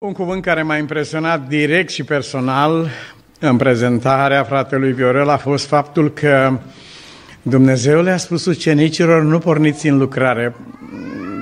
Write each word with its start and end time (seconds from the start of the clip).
Un 0.00 0.12
cuvânt 0.12 0.42
care 0.42 0.62
m-a 0.62 0.76
impresionat 0.76 1.48
direct 1.48 1.90
și 1.90 2.04
personal 2.04 2.90
în 3.40 3.56
prezentarea 3.56 4.44
fratelui 4.44 4.92
Viorel 4.92 5.28
a 5.28 5.36
fost 5.36 5.66
faptul 5.66 6.12
că 6.12 6.58
Dumnezeu 7.42 8.02
le-a 8.02 8.16
spus 8.16 8.44
ucenicilor, 8.44 9.22
nu 9.22 9.38
porniți 9.38 9.88
în 9.88 9.98
lucrare. 9.98 10.54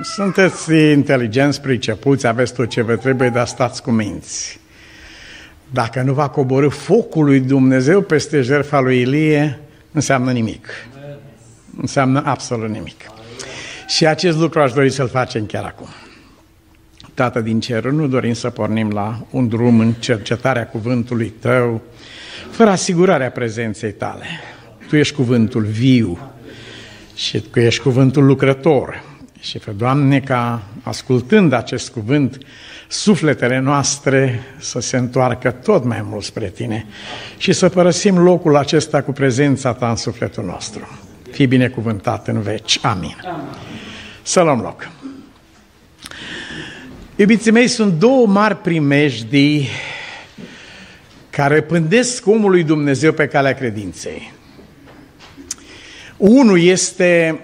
Sunteți 0.01 0.73
inteligenți, 0.73 1.61
pricepuți, 1.61 2.27
aveți 2.27 2.53
tot 2.53 2.69
ce 2.69 2.81
vă 2.81 2.95
trebuie, 2.95 3.29
dar 3.29 3.47
stați 3.47 3.81
cu 3.81 3.91
minți. 3.91 4.59
Dacă 5.71 6.01
nu 6.01 6.13
va 6.13 6.29
coborâ 6.29 6.69
focul 6.69 7.25
lui 7.25 7.39
Dumnezeu 7.39 8.01
peste 8.01 8.41
jertfa 8.41 8.79
lui 8.79 8.99
Ilie, 8.99 9.59
înseamnă 9.91 10.31
nimic. 10.31 10.67
Înseamnă 11.81 12.21
absolut 12.25 12.69
nimic. 12.69 13.01
Și 13.87 14.07
acest 14.07 14.37
lucru 14.37 14.59
aș 14.59 14.71
dori 14.71 14.89
să-l 14.89 15.09
facem 15.09 15.45
chiar 15.45 15.63
acum. 15.63 15.87
Tată 17.17 17.41
din 17.41 17.59
cer, 17.59 17.83
nu 17.83 18.07
dorim 18.07 18.33
să 18.33 18.49
pornim 18.49 18.89
la 18.89 19.25
un 19.31 19.47
drum 19.47 19.79
în 19.79 19.93
cercetarea 19.93 20.67
cuvântului 20.67 21.33
Tău, 21.39 21.81
fără 22.51 22.69
asigurarea 22.69 23.31
prezenței 23.31 23.91
Tale. 23.91 24.25
Tu 24.87 24.95
ești 24.95 25.15
cuvântul 25.15 25.63
viu 25.63 26.31
și 27.15 27.39
Tu 27.39 27.59
ești 27.59 27.81
cuvântul 27.81 28.25
lucrător. 28.25 29.03
Și 29.39 29.59
fă, 29.59 29.71
Doamne, 29.71 30.19
ca 30.19 30.63
ascultând 30.81 31.53
acest 31.53 31.89
cuvânt, 31.91 32.37
sufletele 32.87 33.59
noastre 33.59 34.39
să 34.57 34.79
se 34.79 34.97
întoarcă 34.97 35.51
tot 35.51 35.83
mai 35.83 36.01
mult 36.09 36.23
spre 36.23 36.49
Tine 36.49 36.85
și 37.37 37.53
să 37.53 37.69
părăsim 37.69 38.17
locul 38.17 38.55
acesta 38.55 39.01
cu 39.01 39.11
prezența 39.11 39.73
Ta 39.73 39.89
în 39.89 39.95
sufletul 39.95 40.43
nostru. 40.43 40.99
Fii 41.31 41.47
binecuvântat 41.47 42.27
în 42.27 42.41
veci. 42.41 42.79
Amin. 42.81 43.17
Amin. 43.25 43.47
Să 44.21 44.41
luăm 44.41 44.59
loc. 44.59 44.89
Iubiții 47.19 47.51
mei, 47.51 47.67
sunt 47.67 47.93
două 47.93 48.27
mari 48.27 48.55
primejdii 48.55 49.67
care 51.29 51.61
pândesc 51.61 52.27
omul 52.27 52.51
lui 52.51 52.63
Dumnezeu 52.63 53.11
pe 53.11 53.27
calea 53.27 53.53
credinței. 53.53 54.33
Unul 56.17 56.61
este, 56.61 57.39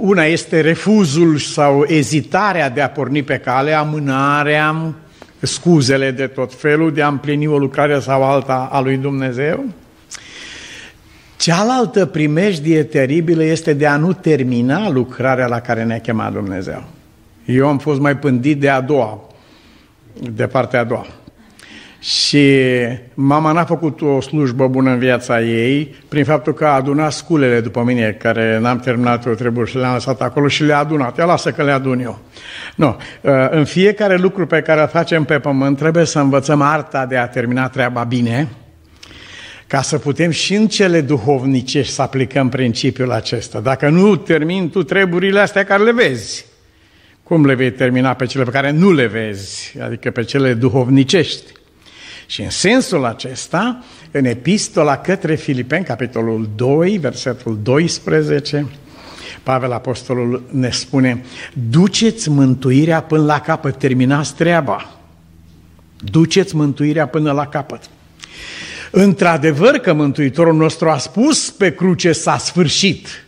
una 0.00 0.24
este 0.24 0.60
refuzul 0.60 1.38
sau 1.38 1.84
ezitarea 1.88 2.68
de 2.68 2.80
a 2.80 2.90
porni 2.90 3.22
pe 3.22 3.38
cale, 3.38 3.72
amânarea, 3.72 4.94
scuzele 5.40 6.10
de 6.10 6.26
tot 6.26 6.54
felul, 6.54 6.92
de 6.92 7.02
a 7.02 7.08
împlini 7.08 7.46
o 7.46 7.58
lucrare 7.58 8.00
sau 8.00 8.24
alta 8.24 8.68
a 8.72 8.80
lui 8.80 8.96
Dumnezeu. 8.96 9.64
Cealaltă 11.36 12.06
primejdie 12.06 12.82
teribilă 12.82 13.42
este 13.42 13.72
de 13.72 13.86
a 13.86 13.96
nu 13.96 14.12
termina 14.12 14.90
lucrarea 14.90 15.46
la 15.46 15.60
care 15.60 15.84
ne-a 15.84 16.00
chemat 16.00 16.32
Dumnezeu. 16.32 16.95
Eu 17.46 17.68
am 17.68 17.78
fost 17.78 18.00
mai 18.00 18.16
pândit 18.16 18.60
de 18.60 18.68
a 18.68 18.80
doua, 18.80 19.20
de 20.32 20.46
partea 20.46 20.80
a 20.80 20.84
doua. 20.84 21.06
Și 22.00 22.58
mama 23.14 23.52
n-a 23.52 23.64
făcut 23.64 24.00
o 24.00 24.20
slujbă 24.20 24.68
bună 24.68 24.90
în 24.90 24.98
viața 24.98 25.42
ei 25.42 25.94
prin 26.08 26.24
faptul 26.24 26.54
că 26.54 26.64
a 26.66 26.74
adunat 26.74 27.12
sculele 27.12 27.60
după 27.60 27.82
mine, 27.82 28.16
care 28.18 28.58
n-am 28.58 28.78
terminat 28.78 29.26
eu 29.26 29.32
trebuie 29.32 29.66
și 29.66 29.76
le-am 29.76 29.92
lăsat 29.92 30.20
acolo 30.20 30.48
și 30.48 30.64
le-a 30.64 30.78
adunat. 30.78 31.18
Ea 31.18 31.24
lasă 31.24 31.50
că 31.50 31.62
le 31.62 31.70
adun 31.70 32.00
eu. 32.00 32.18
Nu. 32.74 32.96
În 33.50 33.64
fiecare 33.64 34.16
lucru 34.16 34.46
pe 34.46 34.60
care 34.60 34.80
îl 34.80 34.88
facem 34.88 35.24
pe 35.24 35.38
pământ 35.38 35.78
trebuie 35.78 36.04
să 36.04 36.18
învățăm 36.18 36.60
arta 36.60 37.06
de 37.06 37.16
a 37.16 37.28
termina 37.28 37.68
treaba 37.68 38.04
bine, 38.04 38.48
ca 39.66 39.82
să 39.82 39.98
putem 39.98 40.30
și 40.30 40.54
în 40.54 40.66
cele 40.66 41.00
duhovnicești 41.00 41.92
să 41.92 42.02
aplicăm 42.02 42.48
principiul 42.48 43.12
acesta. 43.12 43.60
Dacă 43.60 43.88
nu 43.88 44.16
termin 44.16 44.70
tu 44.70 44.82
treburile 44.82 45.40
astea 45.40 45.64
care 45.64 45.82
le 45.82 45.92
vezi, 45.92 46.46
cum 47.26 47.46
le 47.46 47.54
vei 47.54 47.72
termina 47.72 48.14
pe 48.14 48.26
cele 48.26 48.44
pe 48.44 48.50
care 48.50 48.70
nu 48.70 48.92
le 48.92 49.06
vezi, 49.06 49.78
adică 49.80 50.10
pe 50.10 50.22
cele 50.22 50.54
duhovnicești? 50.54 51.52
Și 52.26 52.42
în 52.42 52.50
sensul 52.50 53.04
acesta, 53.04 53.84
în 54.10 54.24
epistola 54.24 54.96
către 54.96 55.34
Filipeni, 55.34 55.84
capitolul 55.84 56.48
2, 56.56 56.98
versetul 56.98 57.58
12, 57.62 58.66
Pavel 59.42 59.72
Apostolul 59.72 60.42
ne 60.50 60.70
spune, 60.70 61.24
duceți 61.70 62.30
mântuirea 62.30 63.02
până 63.02 63.24
la 63.24 63.40
capăt, 63.40 63.78
terminați 63.78 64.34
treaba. 64.34 64.96
Duceți 65.98 66.56
mântuirea 66.56 67.06
până 67.06 67.32
la 67.32 67.46
capăt. 67.46 67.80
Într-adevăr 68.90 69.76
că 69.76 69.92
Mântuitorul 69.92 70.54
nostru 70.54 70.90
a 70.90 70.98
spus 70.98 71.50
pe 71.50 71.74
cruce 71.74 72.12
s-a 72.12 72.38
sfârșit. 72.38 73.25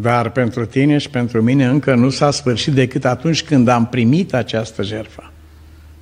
Dar 0.00 0.30
pentru 0.30 0.66
tine 0.66 0.98
și 0.98 1.10
pentru 1.10 1.42
mine 1.42 1.64
încă 1.64 1.94
nu 1.94 2.10
s-a 2.10 2.30
sfârșit 2.30 2.72
decât 2.72 3.04
atunci 3.04 3.42
când 3.42 3.68
am 3.68 3.86
primit 3.86 4.34
această 4.34 4.82
jertfă. 4.82 5.32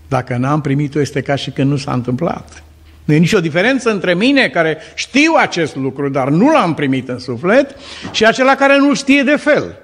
Dacă 0.08 0.36
n-am 0.36 0.60
primit-o, 0.60 1.00
este 1.00 1.20
ca 1.20 1.34
și 1.34 1.50
când 1.50 1.70
nu 1.70 1.76
s-a 1.76 1.92
întâmplat. 1.92 2.62
Nu 3.04 3.14
e 3.14 3.18
nicio 3.18 3.40
diferență 3.40 3.90
între 3.90 4.14
mine, 4.14 4.48
care 4.48 4.78
știu 4.94 5.32
acest 5.38 5.76
lucru, 5.76 6.08
dar 6.08 6.28
nu 6.28 6.50
l-am 6.50 6.74
primit 6.74 7.08
în 7.08 7.18
suflet, 7.18 7.76
și 8.10 8.24
acela 8.26 8.54
care 8.54 8.78
nu 8.78 8.94
știe 8.94 9.22
de 9.22 9.36
fel. 9.36 9.76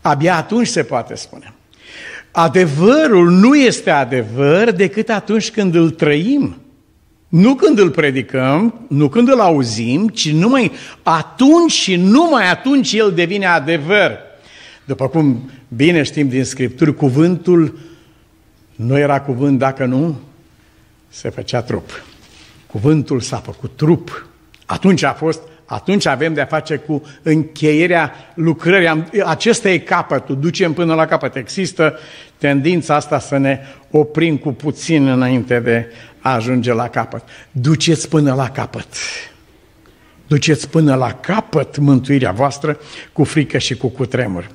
Abia 0.00 0.36
atunci 0.36 0.66
se 0.66 0.82
poate 0.82 1.14
spune. 1.14 1.52
Adevărul 2.30 3.30
nu 3.30 3.56
este 3.56 3.90
adevăr 3.90 4.70
decât 4.70 5.08
atunci 5.08 5.50
când 5.50 5.74
îl 5.74 5.90
trăim. 5.90 6.56
Nu 7.28 7.54
când 7.54 7.78
îl 7.78 7.90
predicăm, 7.90 8.86
nu 8.88 9.08
când 9.08 9.28
îl 9.28 9.40
auzim, 9.40 10.08
ci 10.08 10.30
numai 10.30 10.72
atunci 11.02 11.70
și 11.70 11.96
numai 11.96 12.50
atunci 12.50 12.92
el 12.92 13.12
devine 13.12 13.46
adevăr. 13.46 14.18
După 14.84 15.08
cum 15.08 15.50
bine 15.68 16.02
știm 16.02 16.28
din 16.28 16.44
Scripturi, 16.44 16.94
cuvântul 16.94 17.78
nu 18.74 18.98
era 18.98 19.20
cuvânt 19.20 19.58
dacă 19.58 19.84
nu 19.84 20.18
se 21.08 21.30
făcea 21.30 21.62
trup. 21.62 22.02
Cuvântul 22.66 23.20
s-a 23.20 23.36
făcut 23.36 23.70
trup. 23.76 24.26
Atunci 24.66 25.02
a 25.02 25.12
fost, 25.12 25.40
atunci 25.64 26.06
avem 26.06 26.34
de-a 26.34 26.44
face 26.44 26.76
cu 26.76 27.02
încheierea 27.22 28.12
lucrării. 28.34 29.04
Acesta 29.24 29.70
e 29.70 29.78
capătul, 29.78 30.38
ducem 30.38 30.72
până 30.72 30.94
la 30.94 31.06
capăt. 31.06 31.36
Există 31.36 31.98
tendința 32.38 32.94
asta 32.94 33.18
să 33.18 33.36
ne 33.36 33.60
oprim 33.90 34.36
cu 34.36 34.52
puțin 34.52 35.06
înainte 35.06 35.60
de 35.60 35.92
a 36.17 36.17
ajunge 36.32 36.72
la 36.72 36.88
capăt. 36.88 37.22
Duceți 37.50 38.08
până 38.08 38.34
la 38.34 38.50
capăt. 38.50 38.86
Duceți 40.26 40.68
până 40.68 40.94
la 40.94 41.12
capăt 41.12 41.76
mântuirea 41.76 42.32
voastră 42.32 42.78
cu 43.12 43.24
frică 43.24 43.58
și 43.58 43.76
cu 43.76 43.88
cutremur. 43.88 44.50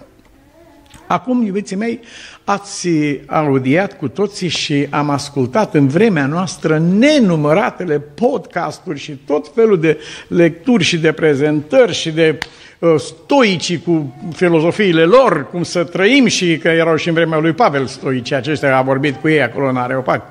Acum, 1.07 1.45
iubiții 1.45 1.75
mei, 1.75 1.99
ați 2.43 2.89
audiat 3.25 3.97
cu 3.97 4.07
toții 4.07 4.47
și 4.47 4.87
am 4.89 5.09
ascultat 5.09 5.73
în 5.73 5.87
vremea 5.87 6.25
noastră 6.25 6.77
nenumăratele 6.77 7.99
podcasturi 7.99 8.99
și 8.99 9.11
tot 9.11 9.51
felul 9.55 9.79
de 9.79 9.97
lecturi 10.27 10.83
și 10.83 10.97
de 10.97 11.11
prezentări 11.11 11.93
și 11.93 12.11
de 12.11 12.37
uh, 12.79 12.95
stoicii 12.97 13.81
cu 13.81 14.15
filozofiile 14.35 15.03
lor, 15.03 15.49
cum 15.49 15.63
să 15.63 15.83
trăim 15.83 16.25
și 16.25 16.57
că 16.57 16.67
erau 16.67 16.95
și 16.95 17.07
în 17.07 17.13
vremea 17.13 17.37
lui 17.37 17.53
Pavel 17.53 17.85
stoicii 17.85 18.35
aceștia, 18.35 18.77
a 18.77 18.81
vorbit 18.81 19.15
cu 19.15 19.27
ei 19.27 19.41
acolo 19.41 19.67
în 19.67 19.77
Areopag. 19.77 20.21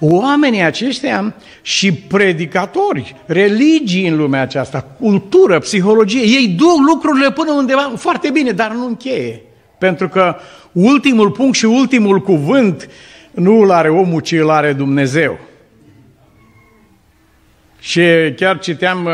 Oamenii 0.00 0.62
aceștia 0.62 1.34
și 1.62 1.92
predicatori, 1.92 3.16
religii 3.26 4.08
în 4.08 4.16
lumea 4.16 4.40
aceasta, 4.40 4.86
cultură, 5.00 5.58
psihologie, 5.58 6.20
ei 6.20 6.48
duc 6.48 6.78
lucrurile 6.86 7.30
până 7.30 7.52
undeva 7.52 7.92
foarte 7.96 8.30
bine, 8.30 8.50
dar 8.50 8.72
nu 8.72 8.86
încheie. 8.86 9.42
Pentru 9.78 10.08
că 10.08 10.36
ultimul 10.72 11.30
punct 11.30 11.54
și 11.54 11.64
ultimul 11.64 12.20
cuvânt 12.20 12.88
nu 13.30 13.60
îl 13.60 13.70
are 13.70 13.88
omul, 13.88 14.20
ci 14.20 14.32
îl 14.32 14.50
are 14.50 14.72
Dumnezeu. 14.72 15.38
Și 17.78 18.00
chiar 18.36 18.58
citeam 18.58 19.04
uh, 19.04 19.12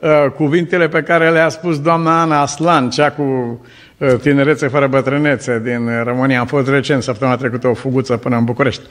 uh, 0.00 0.30
cuvintele 0.30 0.88
pe 0.88 1.02
care 1.02 1.30
le-a 1.30 1.48
spus 1.48 1.80
doamna 1.80 2.20
Ana 2.20 2.40
Aslan, 2.40 2.90
cea 2.90 3.10
cu 3.10 3.22
uh, 3.98 4.14
tinerețe 4.20 4.68
fără 4.68 4.86
bătrânețe 4.86 5.60
din 5.64 6.02
România. 6.04 6.40
Am 6.40 6.46
fost 6.46 6.68
recent, 6.68 7.02
săptămâna 7.02 7.36
trecută, 7.36 7.68
o 7.68 7.74
fuguță 7.74 8.16
până 8.16 8.36
în 8.36 8.44
București. 8.44 8.82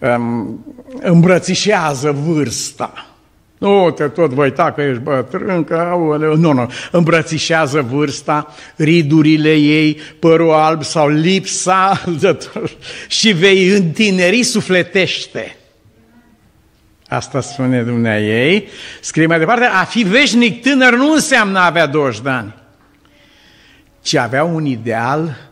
Um, 0.00 0.64
îmbrățișează 1.00 2.12
vârsta. 2.12 3.10
Nu 3.58 3.90
te 3.90 4.08
tot 4.08 4.30
voi 4.30 4.52
ta 4.52 4.72
că 4.72 4.82
ești 4.82 5.02
bătrân, 5.02 5.64
că 5.64 5.74
aoleu. 5.74 6.36
Nu, 6.36 6.52
nu. 6.52 6.70
Îmbrățișează 6.90 7.80
vârsta, 7.80 8.54
ridurile 8.76 9.54
ei, 9.54 10.00
părul 10.18 10.52
alb 10.52 10.82
sau 10.82 11.08
lipsa 11.08 12.02
și 13.08 13.32
vei 13.32 13.68
întineri 13.68 14.42
sufletește. 14.42 15.56
Asta 17.08 17.40
spune 17.40 17.82
Dumnezeu 17.82 18.28
ei. 18.28 18.68
Scrie 19.00 19.26
mai 19.26 19.38
departe, 19.38 19.64
a 19.64 19.84
fi 19.84 20.02
veșnic 20.02 20.62
tânăr 20.62 20.94
nu 20.94 21.12
înseamnă 21.12 21.58
a 21.58 21.66
avea 21.66 21.86
20 21.86 22.20
de 22.20 22.30
ani, 22.30 22.54
ci 24.02 24.14
avea 24.14 24.44
un 24.44 24.64
ideal 24.64 25.50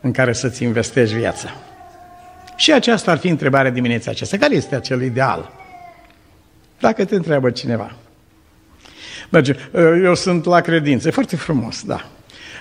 în 0.00 0.12
care 0.12 0.32
să-ți 0.32 0.62
investești 0.62 1.14
viața. 1.14 1.67
Și 2.58 2.72
aceasta 2.72 3.10
ar 3.10 3.18
fi 3.18 3.28
întrebarea 3.28 3.70
dimineața 3.70 4.10
aceasta. 4.10 4.36
Care 4.36 4.54
este 4.54 4.74
acel 4.74 5.02
ideal? 5.02 5.52
Dacă 6.80 7.04
te 7.04 7.14
întreabă 7.14 7.50
cineva. 7.50 7.94
Merge, 9.30 9.54
eu 10.02 10.14
sunt 10.14 10.44
la 10.44 10.60
credință, 10.60 11.10
foarte 11.10 11.36
frumos, 11.36 11.82
da. 11.82 12.08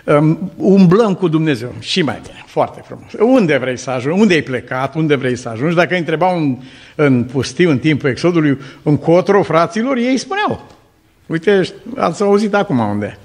um, 0.04 0.52
umblăm 0.58 1.16
cu 1.16 1.28
Dumnezeu 1.28 1.74
și 1.80 2.02
mai 2.02 2.20
bine, 2.24 2.44
foarte 2.46 2.84
frumos. 2.86 3.12
Unde 3.20 3.58
vrei 3.58 3.78
să 3.78 3.90
ajungi? 3.90 4.22
Unde 4.22 4.34
ai 4.34 4.42
plecat? 4.42 4.96
Unde 4.96 5.16
vrei 5.16 5.36
să 5.36 5.50
ajungi? 5.50 5.76
Dacă 5.76 5.94
îi 5.94 6.00
întrebau 6.00 6.38
în, 6.38 6.58
în 6.96 7.24
pustiu, 7.24 7.70
în 7.70 7.80
timpul 7.80 8.10
exodului, 8.10 8.58
încotro 8.84 9.44
fraților, 9.44 9.98
ei 9.98 10.18
spuneau. 10.18 10.66
Uite, 11.26 11.62
ați 11.96 12.22
auzit 12.22 12.54
acum 12.54 12.80
unde. 12.80 13.18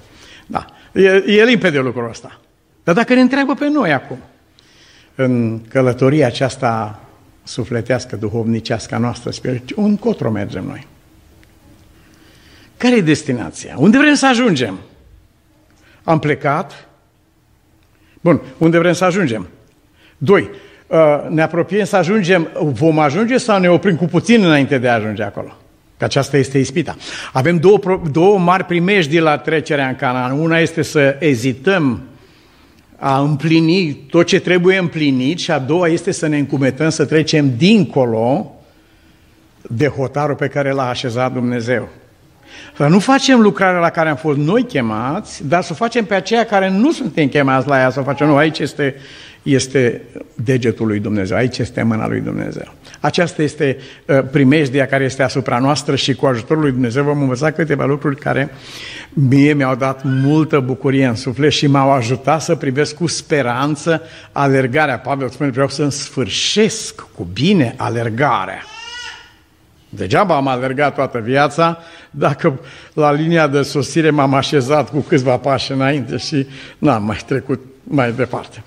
Da. 0.45 0.65
E, 0.91 1.23
e 1.27 1.43
limpede 1.43 1.79
lucrul 1.79 2.09
ăsta. 2.09 2.39
Dar 2.83 2.95
dacă 2.95 3.13
ne 3.13 3.21
întreabă 3.21 3.53
pe 3.53 3.67
noi 3.67 3.93
acum, 3.93 4.17
în 5.15 5.61
călătoria 5.67 6.27
aceasta 6.27 6.99
sufletească, 7.43 8.15
duhovnicească 8.15 8.97
noastră, 8.97 9.31
un 9.75 9.97
cotro 9.97 10.31
mergem 10.31 10.63
noi. 10.63 10.87
Care 12.77 12.95
e 12.95 13.01
destinația? 13.01 13.75
Unde 13.77 13.97
vrem 13.97 14.13
să 14.13 14.27
ajungem? 14.27 14.79
Am 16.03 16.19
plecat. 16.19 16.87
Bun, 18.21 18.41
unde 18.57 18.77
vrem 18.77 18.93
să 18.93 19.05
ajungem? 19.05 19.47
Doi, 20.17 20.49
uh, 20.87 20.97
ne 21.29 21.41
apropiem 21.41 21.85
să 21.85 21.95
ajungem, 21.95 22.47
vom 22.61 22.99
ajunge 22.99 23.37
sau 23.37 23.59
ne 23.59 23.69
oprim 23.69 23.95
cu 23.95 24.05
puțin 24.05 24.43
înainte 24.43 24.77
de 24.77 24.89
a 24.89 24.93
ajunge 24.93 25.23
acolo? 25.23 25.57
Că 25.97 26.03
aceasta 26.03 26.37
este 26.37 26.57
ispita. 26.57 26.95
Avem 27.33 27.57
două, 27.57 27.79
două 28.11 28.39
mari 28.39 28.63
primejdi 28.63 29.19
la 29.19 29.37
trecerea 29.37 29.87
în 29.87 29.95
Canaan. 29.95 30.39
Una 30.39 30.59
este 30.59 30.81
să 30.81 31.15
ezităm 31.19 32.01
a 32.97 33.19
împlini 33.19 33.93
tot 33.93 34.25
ce 34.25 34.39
trebuie 34.39 34.77
împlinit 34.77 35.39
și 35.39 35.51
a 35.51 35.59
doua 35.59 35.87
este 35.87 36.11
să 36.11 36.27
ne 36.27 36.37
încumetăm 36.37 36.89
să 36.89 37.05
trecem 37.05 37.57
dincolo 37.57 38.55
de 39.61 39.87
hotarul 39.87 40.35
pe 40.35 40.47
care 40.47 40.71
l-a 40.71 40.89
așezat 40.89 41.33
Dumnezeu. 41.33 41.89
Să 42.75 42.87
nu 42.87 42.99
facem 42.99 43.39
lucrarea 43.39 43.79
la 43.79 43.89
care 43.89 44.09
am 44.09 44.15
fost 44.15 44.37
noi 44.37 44.63
chemați, 44.63 45.47
dar 45.47 45.63
să 45.63 45.69
o 45.71 45.75
facem 45.75 46.05
pe 46.05 46.13
aceia 46.13 46.45
care 46.45 46.69
nu 46.69 46.91
suntem 46.91 47.27
chemați 47.27 47.67
la 47.67 47.79
ea 47.79 47.89
să 47.89 47.99
o 47.99 48.03
facem. 48.03 48.27
Nu, 48.27 48.35
aici 48.35 48.59
este, 48.59 48.95
este 49.43 50.01
degetul 50.43 50.87
lui 50.87 50.99
Dumnezeu, 50.99 51.37
aici 51.37 51.57
este 51.57 51.83
mâna 51.83 52.07
lui 52.07 52.19
Dumnezeu. 52.19 52.73
Aceasta 52.99 53.41
este 53.41 53.77
uh, 54.05 54.19
primejdia 54.31 54.85
care 54.85 55.03
este 55.03 55.23
asupra 55.23 55.59
noastră 55.59 55.95
și 55.95 56.13
cu 56.13 56.25
ajutorul 56.25 56.61
lui 56.61 56.71
Dumnezeu 56.71 57.03
vom 57.03 57.21
învăța 57.21 57.51
câteva 57.51 57.85
lucruri 57.85 58.15
care 58.15 58.49
mie 59.13 59.53
mi-au 59.53 59.75
dat 59.75 60.01
multă 60.03 60.59
bucurie 60.59 61.05
în 61.05 61.15
suflet 61.15 61.51
și 61.51 61.67
m-au 61.67 61.91
ajutat 61.91 62.41
să 62.41 62.55
privesc 62.55 62.95
cu 62.95 63.07
speranță 63.07 64.01
alergarea. 64.31 64.99
Pavel 64.99 65.29
spune, 65.29 65.49
vreau 65.49 65.67
să 65.67 65.89
sfârșesc 65.89 67.05
cu 67.15 67.27
bine 67.33 67.73
alergarea. 67.77 68.63
Degeaba 69.89 70.35
am 70.35 70.47
alergat 70.47 70.95
toată 70.95 71.19
viața 71.19 71.77
dacă 72.11 72.59
la 72.93 73.11
linia 73.11 73.47
de 73.47 73.61
sosire 73.61 74.09
m-am 74.09 74.33
așezat 74.33 74.89
cu 74.89 74.99
câțiva 74.99 75.37
pași 75.37 75.71
înainte 75.71 76.17
și 76.17 76.47
n-am 76.77 77.03
mai 77.03 77.19
trecut 77.25 77.59
mai 77.83 78.11
departe. 78.11 78.63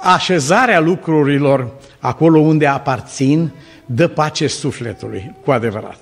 Așezarea 0.00 0.80
lucrurilor 0.80 1.70
acolo 1.98 2.38
unde 2.38 2.66
aparțin 2.66 3.50
dă 3.86 4.08
pace 4.08 4.46
sufletului, 4.46 5.34
cu 5.44 5.50
adevărat. 5.50 5.98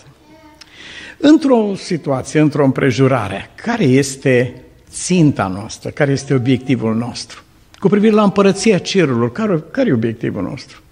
Într-o 1.19 1.75
situație, 1.75 2.41
într-o 2.41 2.65
împrejurare, 2.65 3.51
care 3.55 3.85
este 3.85 4.63
ținta 4.91 5.47
noastră, 5.47 5.91
care 5.91 6.13
este 6.13 6.35
obiectivul 6.35 6.95
nostru? 6.95 7.43
Cu 7.79 7.89
privire 7.89 8.13
la 8.13 8.23
împărăția 8.23 8.79
cerurilor, 8.79 9.33
care, 9.33 9.65
care 9.71 9.89
e 9.89 9.93
obiectivul 9.93 10.43
nostru? 10.43 10.83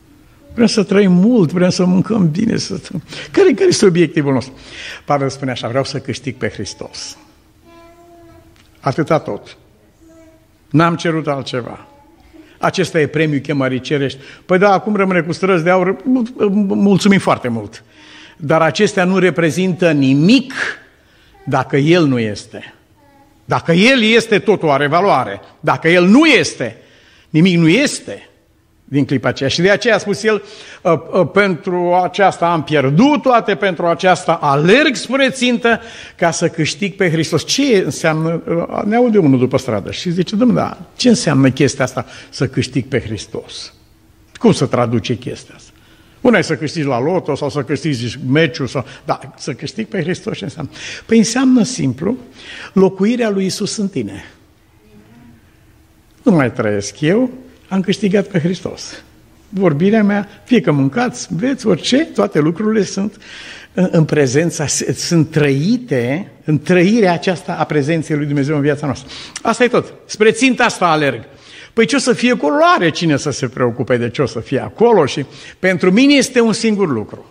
Vrem 0.55 0.67
să 0.67 0.83
trăim 0.83 1.13
mult, 1.13 1.53
vrem 1.53 1.71
să 1.71 1.85
mâncăm 1.85 2.31
bine. 2.31 2.57
Să... 2.57 2.81
Care, 3.31 3.53
care 3.53 3.69
este 3.69 3.87
obiectivul 3.87 4.33
nostru? 4.33 4.53
Pavel 5.05 5.29
spune 5.29 5.51
așa, 5.51 5.69
vreau 5.69 5.85
să 5.85 5.99
câștig 5.99 6.35
pe 6.35 6.49
Hristos. 6.49 7.17
Atâta 8.81 9.19
tot. 9.19 9.57
N-am 10.73 10.97
cerut 10.97 11.27
altceva. 11.27 11.87
Acesta 12.59 13.01
e 13.01 13.07
premiul 13.07 13.41
chemării 13.41 13.81
cerești. 13.81 14.19
Păi 14.47 14.59
da, 14.59 14.73
acum 14.73 14.97
rămâne 14.97 15.21
cu 15.21 15.33
străzi 15.33 15.65
de 15.65 15.71
aur, 15.71 15.97
mulțumim 16.67 17.19
foarte 17.19 17.49
mult. 17.49 17.85
Dar 18.37 18.63
acestea 18.63 19.05
nu 19.05 19.19
reprezintă 19.19 19.91
nimic 19.91 20.53
dacă 21.45 21.77
El 21.77 22.07
nu 22.07 22.19
este. 22.19 22.75
Dacă 23.45 23.73
El 23.73 24.03
este, 24.03 24.39
totul 24.39 24.71
are 24.71 24.87
valoare. 24.87 25.41
Dacă 25.61 25.89
El 25.89 26.07
nu 26.07 26.25
este, 26.25 26.77
nimic 27.31 27.59
nu 27.59 27.69
este 27.69 28.27
din 28.93 29.05
clipa 29.05 29.29
aceea. 29.29 29.49
Și 29.49 29.61
de 29.61 29.71
aceea 29.71 29.95
a 29.95 29.99
spus 29.99 30.23
el, 30.23 30.43
ă, 30.85 31.03
ă, 31.13 31.27
pentru 31.27 31.95
aceasta 32.03 32.53
am 32.53 32.63
pierdut 32.63 33.23
toate, 33.23 33.55
pentru 33.55 33.87
aceasta 33.87 34.33
alerg 34.33 34.95
spre 34.95 35.31
țintă 35.31 35.81
ca 36.17 36.31
să 36.31 36.49
câștig 36.49 36.95
pe 36.95 37.11
Hristos. 37.11 37.45
Ce 37.45 37.83
înseamnă, 37.85 38.43
ă, 38.49 38.83
ne 38.87 38.97
aude 38.97 39.19
unul 39.19 39.39
după 39.39 39.59
stradă 39.59 39.91
și 39.91 40.11
zice, 40.11 40.37
domnule, 40.37 40.61
da, 40.61 40.79
ce 40.97 41.09
înseamnă 41.09 41.51
chestia 41.51 41.85
asta 41.85 42.07
să 42.31 42.47
câștig 42.49 42.85
pe 42.85 43.01
Hristos? 43.01 43.75
Cum 44.35 44.53
să 44.53 44.67
traduce 44.67 45.17
chestia 45.17 45.55
asta? 45.57 45.71
Una 46.21 46.39
e 46.39 46.43
să 46.43 46.57
câștigi 46.57 46.87
la 46.87 47.01
loto 47.01 47.35
sau 47.35 47.51
să 47.51 47.63
câștigi 47.63 48.19
meciul, 48.29 48.67
sau... 48.67 48.85
da, 49.05 49.21
să 49.37 49.53
câștigi 49.53 49.89
pe 49.89 50.03
Hristos 50.03 50.37
ce 50.37 50.45
înseamnă? 50.45 50.71
Păi 51.07 51.19
înseamnă 51.19 51.63
simplu 51.63 52.17
locuirea 52.73 53.31
lui 53.31 53.45
Isus 53.45 53.77
în 53.77 53.89
tine. 53.89 54.25
Nu 56.23 56.33
mai 56.33 56.53
trăiesc 56.53 57.01
eu, 57.01 57.31
am 57.73 57.81
câștigat 57.81 58.27
pe 58.27 58.39
Hristos. 58.39 59.03
Vorbirea 59.49 60.03
mea, 60.03 60.29
fie 60.45 60.61
că 60.61 60.73
mâncați, 60.73 61.35
beți, 61.35 61.67
orice, 61.67 62.05
toate 62.05 62.39
lucrurile 62.39 62.85
sunt 62.85 63.17
în 63.73 64.05
prezența, 64.05 64.67
sunt 64.95 65.31
trăite, 65.31 66.33
în 66.45 66.59
trăirea 66.59 67.13
aceasta 67.13 67.53
a 67.53 67.65
prezenței 67.65 68.17
lui 68.17 68.27
Dumnezeu 68.27 68.57
în 68.57 68.61
viața 68.61 68.87
noastră. 68.87 69.11
Asta 69.43 69.65
e 69.65 69.69
tot. 69.69 69.95
Spre 70.07 70.31
ținta 70.31 70.65
asta 70.65 70.87
alerg. 70.87 71.25
Păi 71.73 71.87
ce 71.87 71.97
o 71.97 71.99
să 71.99 72.13
fie 72.13 72.33
acolo? 72.33 72.55
Are 72.77 72.91
cine 72.91 73.17
să 73.17 73.31
se 73.31 73.49
preocupe 73.49 73.97
de 73.97 74.11
ce 74.11 74.23
o 74.23 74.27
să 74.27 74.41
fie 74.41 74.61
acolo 74.61 75.07
și 75.07 75.25
pentru 75.59 75.91
mine 75.91 76.15
este 76.15 76.41
un 76.41 76.53
singur 76.53 76.89
lucru. 76.89 77.31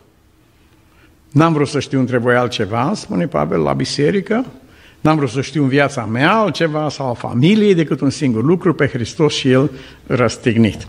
N-am 1.32 1.54
vrut 1.54 1.68
să 1.68 1.80
știu 1.80 2.00
între 2.00 2.18
voi 2.18 2.36
altceva, 2.36 2.92
spune 2.96 3.28
Pavel, 3.28 3.60
la 3.60 3.74
biserică, 3.74 4.46
N-am 5.01 5.15
vrut 5.15 5.30
să 5.30 5.42
știu 5.42 5.63
în 5.63 5.69
viața 5.69 6.06
mea 6.06 6.33
altceva 6.33 6.89
sau 6.89 7.09
a 7.09 7.13
familiei 7.13 7.74
decât 7.74 8.01
un 8.01 8.09
singur 8.09 8.44
lucru, 8.44 8.74
pe 8.74 8.88
Hristos 8.88 9.33
și 9.33 9.50
El 9.50 9.71
răstignit. 10.07 10.88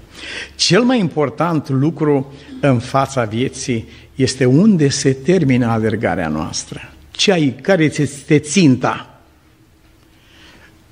Cel 0.54 0.82
mai 0.82 0.98
important 0.98 1.68
lucru 1.68 2.32
în 2.60 2.78
fața 2.78 3.24
vieții 3.24 3.88
este 4.14 4.44
unde 4.44 4.88
se 4.88 5.12
termină 5.12 5.66
alergarea 5.66 6.28
noastră. 6.28 6.92
Ce 7.10 7.32
ai, 7.32 7.56
care 7.62 7.84
este 7.84 8.38
ținta? 8.38 9.06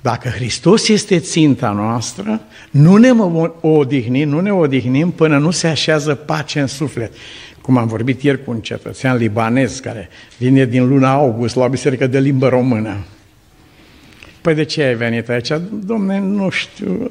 Dacă 0.01 0.29
Hristos 0.29 0.87
este 0.87 1.19
ținta 1.19 1.71
noastră, 1.71 2.41
nu 2.71 2.95
ne 2.95 3.11
odihnim, 3.61 4.29
nu 4.29 4.39
ne 4.39 4.53
odihnim 4.53 5.11
până 5.11 5.37
nu 5.37 5.51
se 5.51 5.67
așează 5.67 6.15
pace 6.15 6.59
în 6.59 6.67
suflet. 6.67 7.13
Cum 7.61 7.77
am 7.77 7.87
vorbit 7.87 8.21
ieri 8.21 8.43
cu 8.43 8.51
un 8.51 8.59
cetățean 8.59 9.17
libanez 9.17 9.79
care 9.79 10.09
vine 10.37 10.65
din 10.65 10.87
luna 10.87 11.11
august 11.11 11.55
la 11.55 11.63
o 11.63 11.69
biserică 11.69 12.07
de 12.07 12.19
limbă 12.19 12.47
română. 12.47 12.97
Păi 14.41 14.53
de 14.53 14.63
ce 14.63 14.83
ai 14.83 14.95
venit 14.95 15.29
aici? 15.29 15.51
Domne, 15.85 16.19
nu 16.19 16.49
știu, 16.49 17.07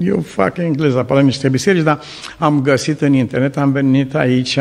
eu 0.00 0.20
fac 0.20 0.56
engleză 0.56 1.02
pe 1.02 1.12
la 1.12 1.20
niște 1.20 1.48
biserici, 1.48 1.82
dar 1.82 2.00
am 2.38 2.60
găsit 2.62 3.00
în 3.00 3.12
internet, 3.12 3.56
am 3.56 3.72
venit 3.72 4.14
aici 4.14 4.58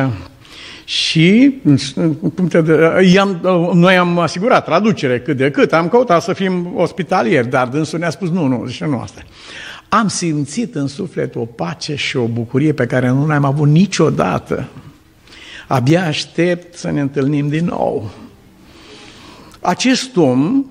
și 0.86 1.56
i-am, 3.14 3.40
noi 3.74 3.98
am 3.98 4.20
asigurat 4.20 4.66
traducere 4.66 5.20
cât 5.20 5.38
de 5.38 5.52
cât, 5.52 5.74
am 5.74 5.88
căutat 5.88 6.22
să 6.22 6.34
fim 6.34 6.72
ospitalieri, 6.76 7.50
dar 7.50 7.68
dânsul 7.68 8.00
ne-a 8.00 8.10
spus 8.10 8.30
nu, 8.30 8.48
nu, 8.48 8.66
zice 8.66 8.86
nu 8.86 9.00
asta. 9.00 9.22
Am 9.90 10.08
simțit 10.08 10.76
în 10.76 10.88
suflet 10.88 11.36
o 11.36 11.46
pace 11.46 11.96
și 11.96 12.18
o 12.18 12.26
bucurie 12.26 12.74
pe 12.74 12.86
care 12.86 13.10
nu 13.10 13.28
l-am 13.28 13.46
avut 13.46 13.68
niciodată. 13.68 14.68
Abia 15.68 16.06
aștept 16.06 16.78
să 16.78 16.92
ne 16.92 17.02
întâlnim 17.02 17.48
din 17.48 17.66
nou. 17.66 18.12
Acest 19.60 20.18
om 20.18 20.66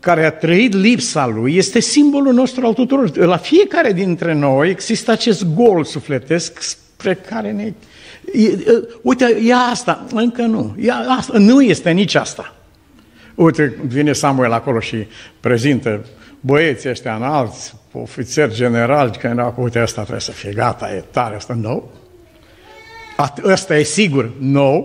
care 0.00 0.24
a 0.24 0.30
trăit 0.30 0.74
lipsa 0.74 1.26
lui 1.26 1.56
este 1.56 1.80
simbolul 1.80 2.32
nostru 2.32 2.66
al 2.66 2.72
tuturor. 2.72 3.16
La 3.16 3.36
fiecare 3.36 3.92
dintre 3.92 4.34
noi 4.34 4.70
există 4.70 5.10
acest 5.10 5.46
gol 5.54 5.84
sufletesc 5.84 6.60
spre 6.60 7.14
care 7.14 7.52
ne... 7.52 7.72
Uite, 9.02 9.38
e 9.42 9.54
asta, 9.70 10.04
încă 10.12 10.42
nu. 10.42 10.76
E 10.80 10.90
asta, 11.18 11.38
nu 11.38 11.62
este 11.62 11.90
nici 11.90 12.14
asta. 12.14 12.54
Uite, 13.34 13.76
vine 13.86 14.12
Samuel 14.12 14.52
acolo 14.52 14.80
și 14.80 15.06
prezintă 15.40 16.04
băieții 16.40 16.90
ăștia 16.90 17.14
înalți, 17.14 17.74
ofițeri 17.92 18.54
generali, 18.54 19.10
că 19.18 19.26
erau, 19.26 19.54
uite, 19.58 19.78
asta 19.78 20.00
trebuie 20.00 20.20
să 20.20 20.30
fie 20.30 20.52
gata, 20.52 20.90
e 20.90 21.04
tare, 21.10 21.34
asta, 21.34 21.54
nu. 21.54 21.60
No. 21.62 21.82
Ăsta 23.44 23.76
e 23.76 23.82
sigur, 23.82 24.32
nu. 24.38 24.62
No. 24.62 24.84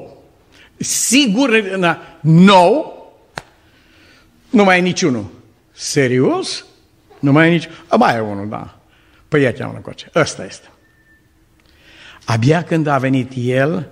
Sigur, 0.77 1.49
nu. 1.59 1.95
No. 2.21 2.93
Nu 4.49 4.63
mai 4.63 4.77
e 4.77 4.81
niciunul. 4.81 5.25
Serios? 5.71 6.65
Nu 7.19 7.31
mai 7.31 7.47
e 7.47 7.51
nici... 7.51 7.69
A, 7.87 7.95
mai 7.95 8.15
e 8.15 8.19
unul, 8.19 8.49
da. 8.49 8.79
Păi 9.27 9.41
ia 9.41 9.53
cheamă 9.53 9.79
coace. 9.81 10.09
Ăsta 10.15 10.45
este. 10.45 10.67
Abia 12.25 12.63
când 12.63 12.87
a 12.87 12.97
venit 12.97 13.31
el, 13.35 13.87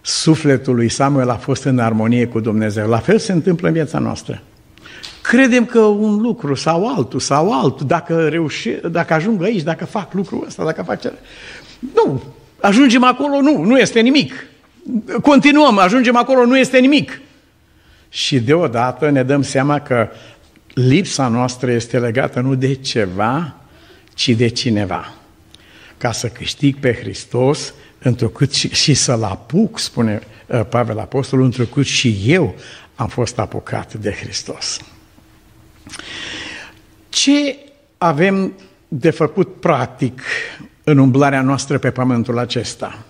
sufletul 0.00 0.74
lui 0.74 0.88
Samuel 0.88 1.30
a 1.30 1.36
fost 1.36 1.62
în 1.62 1.78
armonie 1.78 2.26
cu 2.26 2.40
Dumnezeu. 2.40 2.88
La 2.88 2.98
fel 2.98 3.18
se 3.18 3.32
întâmplă 3.32 3.66
în 3.66 3.74
viața 3.74 3.98
noastră. 3.98 4.42
credem 5.22 5.64
că 5.64 5.80
un 5.80 6.20
lucru 6.20 6.54
sau 6.54 6.96
altul 6.96 7.20
sau 7.20 7.62
altul, 7.62 7.86
dacă, 7.86 8.28
reuși, 8.28 8.70
dacă 8.70 9.14
ajung 9.14 9.42
aici, 9.42 9.62
dacă 9.62 9.84
fac 9.84 10.12
lucrul 10.12 10.44
ăsta, 10.46 10.64
dacă 10.64 10.82
fac 10.82 11.00
cele... 11.00 11.18
Nu, 11.94 12.22
ajungem 12.64 13.04
acolo, 13.04 13.40
nu, 13.40 13.62
nu 13.62 13.78
este 13.78 14.00
nimic. 14.00 14.46
Continuăm, 15.22 15.78
ajungem 15.78 16.16
acolo, 16.16 16.44
nu 16.44 16.58
este 16.58 16.78
nimic. 16.78 17.20
Și 18.08 18.40
deodată 18.40 19.10
ne 19.10 19.22
dăm 19.22 19.42
seama 19.42 19.80
că 19.80 20.08
lipsa 20.74 21.28
noastră 21.28 21.70
este 21.70 21.98
legată 21.98 22.40
nu 22.40 22.54
de 22.54 22.74
ceva, 22.74 23.54
ci 24.14 24.28
de 24.28 24.48
cineva. 24.48 25.14
Ca 25.98 26.12
să 26.12 26.28
câștig 26.28 26.76
pe 26.76 26.94
Hristos, 26.94 27.74
întrucât 27.98 28.52
și, 28.52 28.68
și 28.68 28.94
să-L 28.94 29.22
apuc, 29.22 29.78
spune 29.78 30.20
uh, 30.46 30.66
Pavel 30.68 30.98
Apostol, 30.98 31.42
întrucât 31.42 31.86
și 31.86 32.16
eu 32.26 32.54
am 32.94 33.08
fost 33.08 33.38
apucat 33.38 33.94
de 33.94 34.10
Hristos. 34.10 34.80
Ce 37.08 37.56
avem 37.98 38.52
de 38.88 39.10
făcut 39.10 39.60
practic 39.60 40.22
în 40.84 40.98
umblarea 40.98 41.42
noastră 41.42 41.78
pe 41.78 41.90
pământul 41.90 42.38
acesta? 42.38 43.04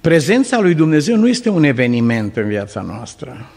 Prezența 0.00 0.60
lui 0.60 0.74
Dumnezeu 0.74 1.16
nu 1.16 1.28
este 1.28 1.48
un 1.48 1.64
eveniment 1.64 2.36
în 2.36 2.46
viața 2.46 2.80
noastră. 2.80 3.50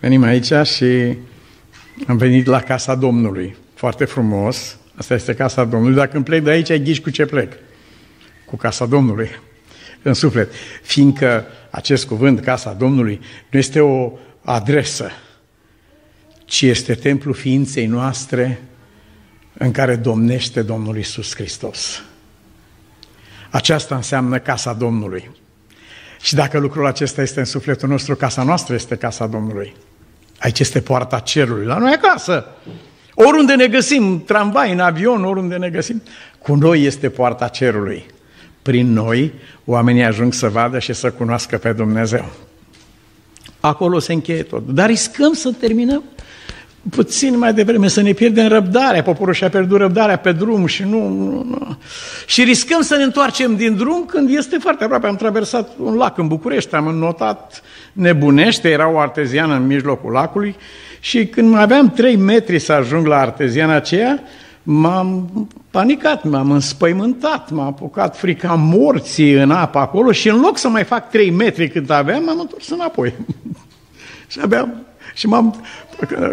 Venim 0.00 0.22
aici 0.22 0.52
și 0.66 1.16
am 2.06 2.16
venit 2.16 2.46
la 2.46 2.60
casa 2.60 2.94
Domnului. 2.94 3.56
Foarte 3.74 4.04
frumos. 4.04 4.78
Asta 4.94 5.14
este 5.14 5.34
casa 5.34 5.64
Domnului. 5.64 5.96
Dacă 5.96 6.16
îmi 6.16 6.24
plec 6.24 6.42
de 6.42 6.50
aici, 6.50 6.70
ai 6.70 6.82
ghiși 6.82 7.00
cu 7.00 7.10
ce 7.10 7.26
plec. 7.26 7.52
Cu 8.46 8.56
casa 8.56 8.86
Domnului. 8.86 9.30
În 10.02 10.14
suflet. 10.14 10.52
Fiindcă 10.82 11.46
acest 11.70 12.06
cuvânt, 12.06 12.40
casa 12.40 12.72
Domnului, 12.72 13.20
nu 13.50 13.58
este 13.58 13.80
o 13.80 14.12
adresă, 14.42 15.10
ci 16.44 16.62
este 16.62 16.94
templul 16.94 17.34
ființei 17.34 17.86
noastre 17.86 18.62
în 19.58 19.70
care 19.70 19.96
domnește 19.96 20.62
Domnul 20.62 20.98
Isus 20.98 21.34
Hristos. 21.34 22.02
Aceasta 23.50 23.94
înseamnă 23.94 24.38
casa 24.38 24.72
Domnului. 24.72 25.30
Și 26.20 26.34
dacă 26.34 26.58
lucrul 26.58 26.86
acesta 26.86 27.22
este 27.22 27.38
în 27.38 27.44
sufletul 27.44 27.88
nostru, 27.88 28.16
casa 28.16 28.42
noastră 28.42 28.74
este 28.74 28.96
casa 28.96 29.26
Domnului. 29.26 29.74
Aici 30.38 30.60
este 30.60 30.80
poarta 30.80 31.18
cerului, 31.18 31.66
la 31.66 31.78
noi 31.78 31.92
acasă. 31.92 32.46
Oriunde 33.14 33.54
ne 33.54 33.66
găsim, 33.66 34.24
tramvai, 34.24 34.72
în 34.72 34.80
avion, 34.80 35.24
oriunde 35.24 35.56
ne 35.56 35.70
găsim, 35.70 36.02
cu 36.38 36.54
noi 36.54 36.82
este 36.82 37.08
poarta 37.10 37.48
cerului. 37.48 38.06
Prin 38.62 38.92
noi, 38.92 39.32
oamenii 39.64 40.04
ajung 40.04 40.32
să 40.32 40.48
vadă 40.48 40.78
și 40.78 40.92
să 40.92 41.10
cunoască 41.10 41.58
pe 41.58 41.72
Dumnezeu. 41.72 42.32
Acolo 43.60 43.98
se 43.98 44.12
încheie 44.12 44.42
tot. 44.42 44.66
Dar 44.66 44.86
riscăm 44.86 45.32
să 45.32 45.52
terminăm 45.52 46.02
puțin 46.90 47.38
mai 47.38 47.52
devreme, 47.52 47.88
să 47.88 48.02
ne 48.02 48.12
pierdem 48.12 48.48
răbdarea. 48.48 49.02
Poporul 49.02 49.34
și-a 49.34 49.48
pierdut 49.48 49.78
răbdarea 49.78 50.16
pe 50.16 50.32
drum 50.32 50.66
și 50.66 50.82
nu, 50.82 51.08
nu, 51.08 51.42
nu. 51.48 51.76
Și 52.26 52.42
riscăm 52.42 52.80
să 52.80 52.96
ne 52.96 53.02
întoarcem 53.02 53.56
din 53.56 53.76
drum 53.76 54.04
când 54.04 54.30
este 54.30 54.56
foarte 54.60 54.84
aproape. 54.84 55.06
Am 55.06 55.16
traversat 55.16 55.70
un 55.78 55.94
lac 55.94 56.18
în 56.18 56.26
București, 56.26 56.74
am 56.74 56.86
înnotat 56.86 57.62
nebunește, 57.92 58.68
era 58.68 58.90
o 58.90 58.98
arteziană 58.98 59.54
în 59.54 59.66
mijlocul 59.66 60.12
lacului 60.12 60.56
și 61.00 61.26
când 61.26 61.50
mai 61.50 61.62
aveam 61.62 61.90
trei 61.90 62.16
metri 62.16 62.58
să 62.58 62.72
ajung 62.72 63.06
la 63.06 63.18
arteziana 63.18 63.74
aceea, 63.74 64.22
m-am 64.62 65.28
panicat, 65.70 66.24
m-am 66.24 66.50
înspăimântat, 66.50 67.50
m-a 67.50 67.66
apucat 67.66 68.16
frica 68.16 68.54
morții 68.54 69.32
în 69.32 69.50
apă 69.50 69.78
acolo 69.78 70.12
și 70.12 70.28
în 70.28 70.40
loc 70.40 70.58
să 70.58 70.68
mai 70.68 70.84
fac 70.84 71.10
trei 71.10 71.30
metri 71.30 71.70
cât 71.70 71.90
aveam, 71.90 72.24
m-am 72.24 72.40
întors 72.40 72.68
înapoi. 72.68 73.14
și 74.30 74.40
abia 74.40 74.74
și 75.14 75.26
m-am, 75.26 75.64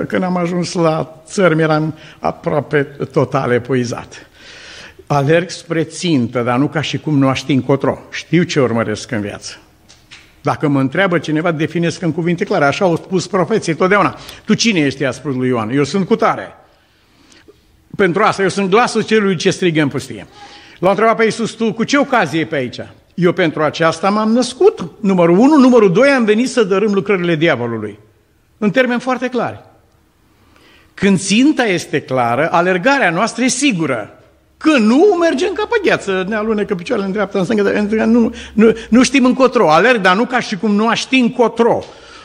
când 0.07 0.23
am 0.23 0.37
ajuns 0.37 0.73
la 0.73 1.21
țări, 1.25 1.61
eram 1.61 1.95
aproape 2.19 2.83
total 3.11 3.51
epuizat. 3.51 4.25
Alerg 5.07 5.49
spre 5.49 5.83
țintă, 5.83 6.41
dar 6.41 6.57
nu 6.57 6.67
ca 6.67 6.81
și 6.81 6.97
cum 6.97 7.17
nu 7.17 7.27
aș 7.27 7.39
ști 7.39 7.51
încotro. 7.51 7.99
Știu 8.11 8.43
ce 8.43 8.59
urmăresc 8.59 9.11
în 9.11 9.21
viață. 9.21 9.57
Dacă 10.41 10.67
mă 10.67 10.79
întreabă 10.79 11.17
cineva, 11.17 11.51
definesc 11.51 12.01
în 12.01 12.11
cuvinte 12.11 12.43
clare. 12.43 12.65
Așa 12.65 12.85
au 12.85 12.95
spus 12.95 13.27
profeții 13.27 13.73
totdeauna. 13.73 14.17
Tu 14.45 14.53
cine 14.53 14.79
ești, 14.79 15.05
a 15.05 15.11
spus 15.11 15.35
lui 15.35 15.47
Ioan? 15.47 15.69
Eu 15.69 15.83
sunt 15.83 16.07
cu 16.07 16.15
tare. 16.15 16.55
Pentru 17.95 18.23
asta, 18.23 18.41
eu 18.41 18.49
sunt 18.49 18.69
glasul 18.69 19.03
celui 19.03 19.35
ce 19.35 19.49
strigă 19.49 19.81
în 19.81 19.87
pustie. 19.87 20.27
L-a 20.79 20.89
întrebat 20.89 21.15
pe 21.15 21.23
Iisus, 21.23 21.51
tu 21.51 21.73
cu 21.73 21.83
ce 21.83 21.97
ocazie 21.97 22.39
e 22.39 22.45
pe 22.45 22.55
aici? 22.55 22.79
Eu 23.13 23.31
pentru 23.31 23.63
aceasta 23.63 24.09
m-am 24.09 24.31
născut. 24.31 24.91
Numărul 24.99 25.37
1, 25.37 25.57
numărul 25.57 25.91
2, 25.91 26.09
am 26.09 26.25
venit 26.25 26.49
să 26.49 26.63
dărâm 26.63 26.93
lucrările 26.93 27.35
diavolului. 27.35 27.99
În 28.63 28.71
termeni 28.71 28.99
foarte 28.99 29.27
clari. 29.27 29.59
Când 30.93 31.19
ținta 31.19 31.65
este 31.65 32.01
clară, 32.01 32.51
alergarea 32.51 33.09
noastră 33.09 33.43
e 33.43 33.47
sigură. 33.47 34.19
Când 34.57 34.85
nu, 34.85 35.17
mergem 35.19 35.53
ca 35.53 35.65
pe 35.69 35.81
gheață, 35.83 36.25
ne 36.27 36.35
alunecă 36.35 36.75
picioarele 36.75 37.07
în 37.07 37.13
dreapta, 37.13 37.39
în 37.39 37.45
stânga, 37.45 38.05
nu, 38.05 38.33
nu, 38.53 38.71
nu 38.89 39.03
știm 39.03 39.25
încotro. 39.25 39.71
Alerg, 39.71 40.01
dar 40.01 40.15
nu 40.15 40.25
ca 40.25 40.39
și 40.39 40.57
cum 40.57 40.75
nu 40.75 40.87
aș 40.87 40.99
ști 40.99 41.15
încotro. 41.15 41.83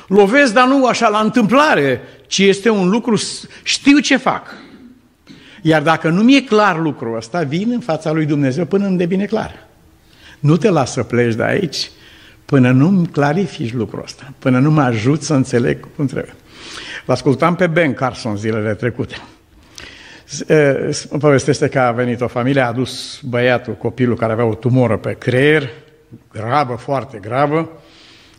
Lovesc, 0.09 0.53
dar 0.53 0.67
nu 0.67 0.87
așa 0.87 1.09
la 1.09 1.21
întâmplare, 1.21 2.01
ci 2.27 2.39
este 2.39 2.71
un 2.71 2.89
lucru, 2.89 3.21
știu 3.63 3.99
ce 3.99 4.17
fac. 4.17 4.55
Iar 5.63 5.83
dacă 5.83 6.09
nu 6.09 6.23
mi-e 6.23 6.43
clar 6.43 6.79
lucrul 6.79 7.17
ăsta, 7.17 7.43
vin 7.43 7.71
în 7.71 7.81
fața 7.81 8.13
lui 8.13 8.27
Dumnezeu 8.27 8.65
până 8.65 8.87
îmi 8.87 8.99
devine 8.99 9.25
clar. 9.25 9.67
Nu 10.39 10.57
te 10.57 10.69
las 10.69 10.93
să 10.93 11.03
pleci 11.03 11.35
de 11.35 11.43
aici 11.43 11.91
până 12.47 12.71
nu-mi 12.71 13.07
clarifici 13.07 13.73
lucrul 13.73 14.03
ăsta, 14.05 14.33
până 14.39 14.59
nu 14.59 14.71
mă 14.71 14.83
ajut 14.83 15.23
să 15.23 15.35
înțeleg 15.35 15.87
cum 15.97 16.07
trebuie. 16.07 16.35
L-ascultam 17.07 17.55
pe 17.55 17.67
Ben 17.67 17.95
Carson 17.95 18.37
zilele 18.37 18.75
trecute. 18.75 19.15
Povestește 21.19 21.69
că 21.69 21.79
a 21.79 21.91
venit 21.91 22.21
o 22.21 22.27
familie, 22.27 22.61
a 22.61 22.67
adus 22.67 23.21
băiatul, 23.23 23.75
copilul 23.75 24.17
care 24.17 24.33
avea 24.33 24.45
o 24.45 24.55
tumoră 24.55 24.97
pe 24.97 25.17
creier, 25.19 25.71
gravă, 26.33 26.75
foarte 26.75 27.19
gravă, 27.23 27.71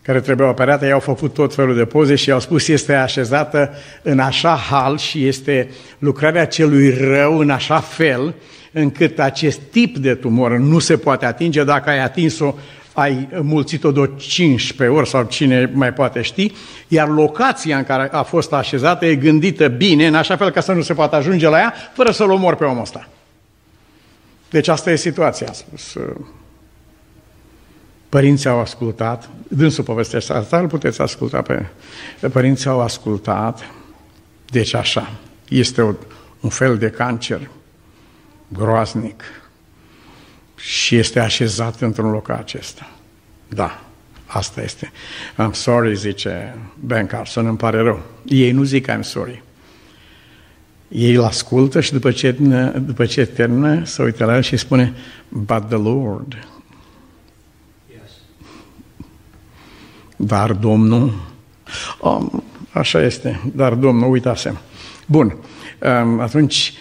care 0.02 0.20
trebuia 0.20 0.50
operată, 0.50 0.86
i-au 0.86 1.00
făcut 1.00 1.34
tot 1.34 1.54
felul 1.56 1.76
de 1.76 1.86
poze 1.86 2.16
și 2.16 2.30
i-au 2.30 2.40
spus 2.40 2.68
este 2.68 2.94
așezată 2.94 3.74
în 4.02 4.20
așa 4.20 4.56
hal 4.56 4.98
și 4.98 5.28
este 5.28 5.70
lucrarea 6.00 6.46
celui 6.46 6.98
rău 6.98 7.38
în 7.38 7.50
așa 7.50 7.80
fel 7.80 8.34
încât 8.72 9.20
acest 9.20 9.60
tip 9.72 9.98
de 9.98 10.16
tumoră 10.16 10.58
nu 10.58 10.80
se 10.80 10.98
poate 10.98 11.26
atinge 11.26 11.64
dacă 11.64 11.90
ai 11.90 12.04
atins-o 12.04 12.54
ai 12.98 13.30
mulțit-o 13.42 13.92
de 13.92 14.12
15 14.18 14.98
ori 14.98 15.10
sau 15.10 15.24
cine 15.24 15.72
mai 15.74 15.94
poate 15.94 16.22
ști, 16.22 16.52
iar 16.88 17.08
locația 17.08 17.78
în 17.78 17.84
care 17.84 18.10
a 18.12 18.24
fost 18.24 18.54
așezată 18.54 19.06
e 19.06 19.16
gândită 19.16 19.68
bine, 19.68 20.08
în 20.08 20.16
așa 20.16 20.36
fel 20.36 20.52
ca 20.52 20.60
să 20.60 20.72
nu 20.72 20.82
se 20.82 20.94
poată 20.94 21.16
ajunge 21.16 21.48
la 21.48 21.58
ea, 21.58 21.74
fără 21.94 22.12
să-l 22.12 22.32
omor 22.32 22.56
pe 22.56 22.64
omul 22.64 22.82
ăsta. 22.82 23.08
Deci 24.50 24.68
asta 24.68 24.92
e 24.92 24.96
situația, 24.96 25.48
a 25.50 25.54
spus. 25.54 25.96
Părinții 28.10 28.50
au 28.50 28.60
ascultat, 28.60 29.30
dânsul 29.48 29.84
povestește 29.84 30.34
asta, 30.34 30.60
îl 30.60 30.68
puteți 30.68 31.02
asculta 31.02 31.42
pe... 31.42 31.66
Părinții 32.32 32.70
au 32.70 32.82
ascultat, 32.82 33.70
deci 34.50 34.74
așa, 34.74 35.12
este 35.50 35.82
o, 35.82 35.94
un 36.40 36.50
fel 36.50 36.78
de 36.78 36.90
cancer 36.90 37.50
groaznic, 38.48 39.24
și 40.58 40.96
este 40.96 41.20
așezat 41.20 41.82
într-un 41.82 42.12
loc 42.12 42.30
acesta. 42.30 42.90
Da, 43.48 43.82
asta 44.26 44.62
este. 44.62 44.92
I'm 45.34 45.52
sorry, 45.52 45.96
zice 45.96 46.58
Ben 46.80 47.08
Carson, 47.08 47.46
îmi 47.46 47.58
pare 47.58 47.80
rău. 47.80 48.02
Ei 48.26 48.52
nu 48.52 48.64
zic 48.64 48.92
I'm 48.92 49.02
sorry. 49.02 49.44
Ei 50.88 51.14
îl 51.14 51.24
ascultă 51.24 51.82
și 51.82 51.92
după 51.92 52.12
ce, 52.12 52.32
după 52.80 53.06
ce 53.06 53.26
termină, 53.26 53.86
se 53.86 54.04
uită 54.04 54.26
la 54.26 54.36
el 54.36 54.42
și 54.42 54.58
spune, 54.58 54.94
but 55.30 55.68
the 55.68 55.76
Lord. 55.78 56.48
Yes. 57.92 58.12
Dar 60.16 60.52
Domnul, 60.52 61.14
oh, 62.00 62.26
așa 62.72 63.02
este, 63.02 63.52
dar 63.56 63.74
Domnul, 63.74 64.12
uitasem. 64.12 64.60
Bun, 65.06 65.38
atunci 66.20 66.74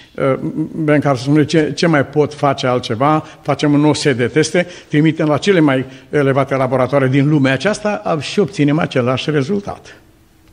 Ben 0.75 1.01
Carson 1.01 1.25
spune 1.25 1.45
ce, 1.45 1.73
ce 1.73 1.87
mai 1.87 2.07
pot 2.07 2.35
face 2.35 2.67
altceva, 2.67 3.25
facem 3.43 3.73
un 3.73 3.81
nou 3.81 3.95
set 3.95 4.17
de 4.17 4.27
teste, 4.27 4.67
trimitem 4.89 5.27
la 5.27 5.39
cele 5.39 5.61
mai 5.61 5.85
elevate 6.11 6.55
laboratoare 6.55 7.09
din 7.09 7.29
lumea 7.29 7.53
aceasta 7.53 8.19
și 8.21 8.39
obținem 8.39 8.79
același 8.79 9.31
rezultat. 9.31 10.01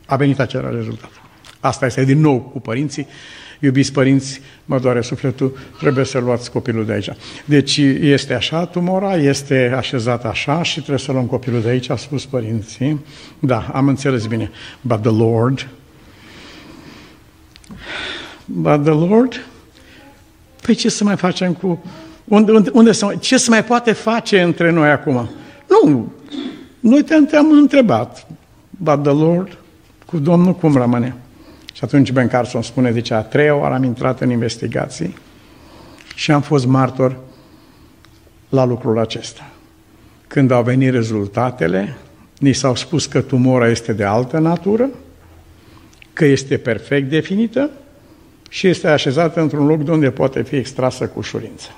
A 0.06 0.16
venit 0.16 0.40
același 0.40 0.74
rezultat. 0.74 1.10
Asta 1.60 1.86
este 1.86 2.04
din 2.04 2.20
nou 2.20 2.40
cu 2.40 2.60
părinții. 2.60 3.06
Iubiți 3.60 3.92
părinți, 3.92 4.40
mă 4.64 4.78
doare 4.78 5.00
sufletul, 5.00 5.58
trebuie 5.78 6.04
să 6.04 6.18
luați 6.18 6.50
copilul 6.50 6.86
de 6.86 6.92
aici. 6.92 7.08
Deci 7.44 7.76
este 8.00 8.34
așa, 8.34 8.64
tumora 8.64 9.16
este 9.16 9.72
așezată 9.76 10.26
așa 10.26 10.62
și 10.62 10.74
trebuie 10.74 10.98
să 10.98 11.12
luăm 11.12 11.26
copilul 11.26 11.62
de 11.62 11.68
aici, 11.68 11.90
a 11.90 11.96
spus 11.96 12.26
părinții. 12.26 13.04
Da, 13.38 13.70
am 13.72 13.88
înțeles 13.88 14.26
bine. 14.26 14.50
But 14.80 15.02
the 15.02 15.10
Lord 15.10 15.68
But 18.46 18.84
the 18.84 18.92
Lord? 18.92 19.40
Păi 20.64 20.74
ce 20.74 20.88
să 20.88 21.04
mai 21.04 21.16
facem 21.16 21.52
cu... 21.52 21.84
Unde, 22.24 22.52
unde, 22.52 22.70
unde 22.72 22.92
să, 22.92 23.14
ce 23.20 23.38
să 23.38 23.50
mai 23.50 23.64
poate 23.64 23.92
face 23.92 24.42
între 24.42 24.70
noi 24.70 24.90
acum? 24.90 25.30
Nu, 25.68 26.12
noi 26.80 27.02
te-am, 27.02 27.26
te-am 27.26 27.50
întrebat. 27.50 28.26
But 28.70 29.02
the 29.02 29.12
Lord, 29.12 29.58
cu 30.06 30.18
Domnul 30.18 30.54
cum 30.54 30.76
rămâne? 30.76 31.14
Și 31.72 31.80
atunci 31.84 32.12
Ben 32.12 32.28
Carson 32.28 32.62
spune, 32.62 32.92
zice, 32.92 33.14
a 33.14 33.20
treia 33.20 33.56
oară 33.56 33.74
am 33.74 33.82
intrat 33.82 34.20
în 34.20 34.30
investigații 34.30 35.16
și 36.14 36.30
am 36.30 36.40
fost 36.40 36.66
martor 36.66 37.16
la 38.48 38.64
lucrul 38.64 38.98
acesta. 38.98 39.50
Când 40.26 40.50
au 40.50 40.62
venit 40.62 40.92
rezultatele, 40.92 41.96
ni 42.38 42.52
s-au 42.52 42.74
spus 42.74 43.06
că 43.06 43.20
tumora 43.20 43.68
este 43.68 43.92
de 43.92 44.04
altă 44.04 44.38
natură, 44.38 44.88
că 46.12 46.24
este 46.24 46.56
perfect 46.56 47.10
definită 47.10 47.70
și 48.48 48.68
este 48.68 48.88
așezată 48.88 49.40
într-un 49.40 49.66
loc 49.66 49.84
de 49.84 49.90
unde 49.90 50.10
poate 50.10 50.42
fi 50.42 50.56
extrasă 50.56 51.06
cu 51.06 51.18
ușurință. 51.18 51.68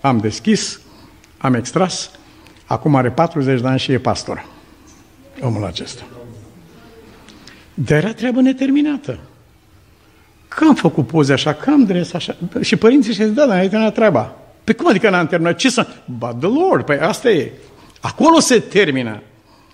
Am 0.00 0.18
deschis, 0.18 0.80
am 1.38 1.54
extras, 1.54 2.10
acum 2.66 2.94
are 2.94 3.10
40 3.10 3.60
de 3.60 3.66
ani 3.66 3.78
și 3.78 3.92
e 3.92 3.98
pastor. 3.98 4.46
Omul 5.40 5.64
acesta. 5.64 6.02
Dar 7.74 7.98
era 7.98 8.12
treabă 8.12 8.40
neterminată. 8.40 9.18
Că 10.48 10.64
am 10.64 10.74
făcut 10.74 11.06
poze 11.06 11.32
așa, 11.32 11.52
că 11.52 11.70
am 11.70 11.84
dres 11.84 12.12
așa. 12.12 12.36
Și 12.60 12.76
părinții 12.76 13.12
și 13.12 13.20
da, 13.20 13.32
dar 13.32 13.46
n-ai 13.46 13.68
terminat 13.68 13.94
treaba. 13.94 14.36
Pe 14.64 14.72
cum 14.72 14.88
adică 14.88 15.10
n-am 15.10 15.26
terminat? 15.26 15.56
Ce 15.56 15.70
să... 15.70 15.86
But 16.18 16.40
the 16.40 16.48
Lord, 16.48 16.84
păi 16.84 16.98
asta 16.98 17.30
e. 17.30 17.52
Acolo 18.00 18.40
se 18.40 18.58
termină. 18.58 19.22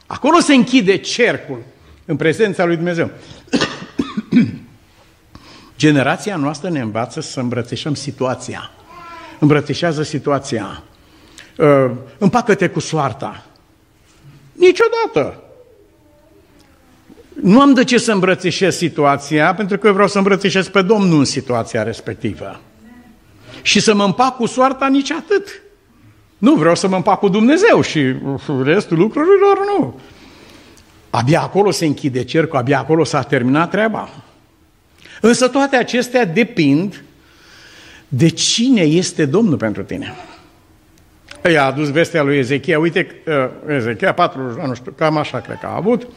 Acolo 0.07 0.39
se 0.41 0.55
închide 0.55 0.97
cercul 0.97 1.63
în 2.05 2.17
prezența 2.17 2.65
lui 2.65 2.77
Dumnezeu. 2.77 3.11
Generația 5.77 6.37
noastră 6.37 6.69
ne 6.69 6.81
învață 6.81 7.21
să 7.21 7.41
îmbrățișăm 7.41 7.95
situația. 7.95 8.71
Îmbrățișează 9.39 10.03
situația. 10.03 10.83
Uh, 11.59 11.91
împacă-te 12.19 12.69
cu 12.69 12.81
soarta. 12.81 13.45
Niciodată. 14.53 15.41
Nu 17.43 17.61
am 17.61 17.75
de 17.75 17.85
ce 17.85 17.99
să 17.99 18.13
îmbrățișez 18.13 18.77
situația, 18.77 19.55
pentru 19.55 19.79
că 19.79 19.87
eu 19.87 19.93
vreau 19.93 20.09
să 20.09 20.19
îmbrățișez 20.19 20.69
pe 20.69 20.83
Domnul 20.83 21.19
în 21.19 21.25
situația 21.25 21.83
respectivă. 21.83 22.61
Și 23.63 23.81
să 23.81 23.95
mă 23.95 24.05
împac 24.05 24.37
cu 24.37 24.47
soarta 24.47 24.87
nici 24.87 25.11
atât. 25.11 25.63
Nu, 26.39 26.55
vreau 26.55 26.75
să 26.75 26.89
mă 26.89 26.97
împac 26.97 27.19
cu 27.19 27.29
Dumnezeu 27.29 27.81
și 27.81 28.15
restul 28.63 28.99
lucrurilor 28.99 29.59
nu. 29.79 30.01
Abia 31.11 31.41
acolo 31.41 31.71
se 31.71 31.87
închide 31.87 32.25
cercul, 32.25 32.59
abia 32.59 32.79
acolo 32.79 33.05
s-a 33.05 33.23
terminat 33.23 33.71
treaba. 33.71 34.09
Însă 35.21 35.49
toate 35.49 35.77
acestea 35.77 36.25
depind 36.25 37.05
de 38.09 38.29
cine 38.29 38.81
este 38.81 39.25
Domnul 39.25 39.57
pentru 39.57 39.83
tine. 39.83 40.15
I-a 41.53 41.65
adus 41.65 41.91
vestea 41.91 42.23
lui 42.23 42.39
Ezechia, 42.39 42.79
uite, 42.79 43.07
uh, 43.27 43.75
Ezechia, 43.77 44.13
patru, 44.13 44.41
nu 44.67 44.75
știu, 44.75 44.93
cam 44.97 45.17
așa 45.17 45.41
cred 45.41 45.59
că 45.61 45.67
a 45.67 45.77
avut, 45.77 46.09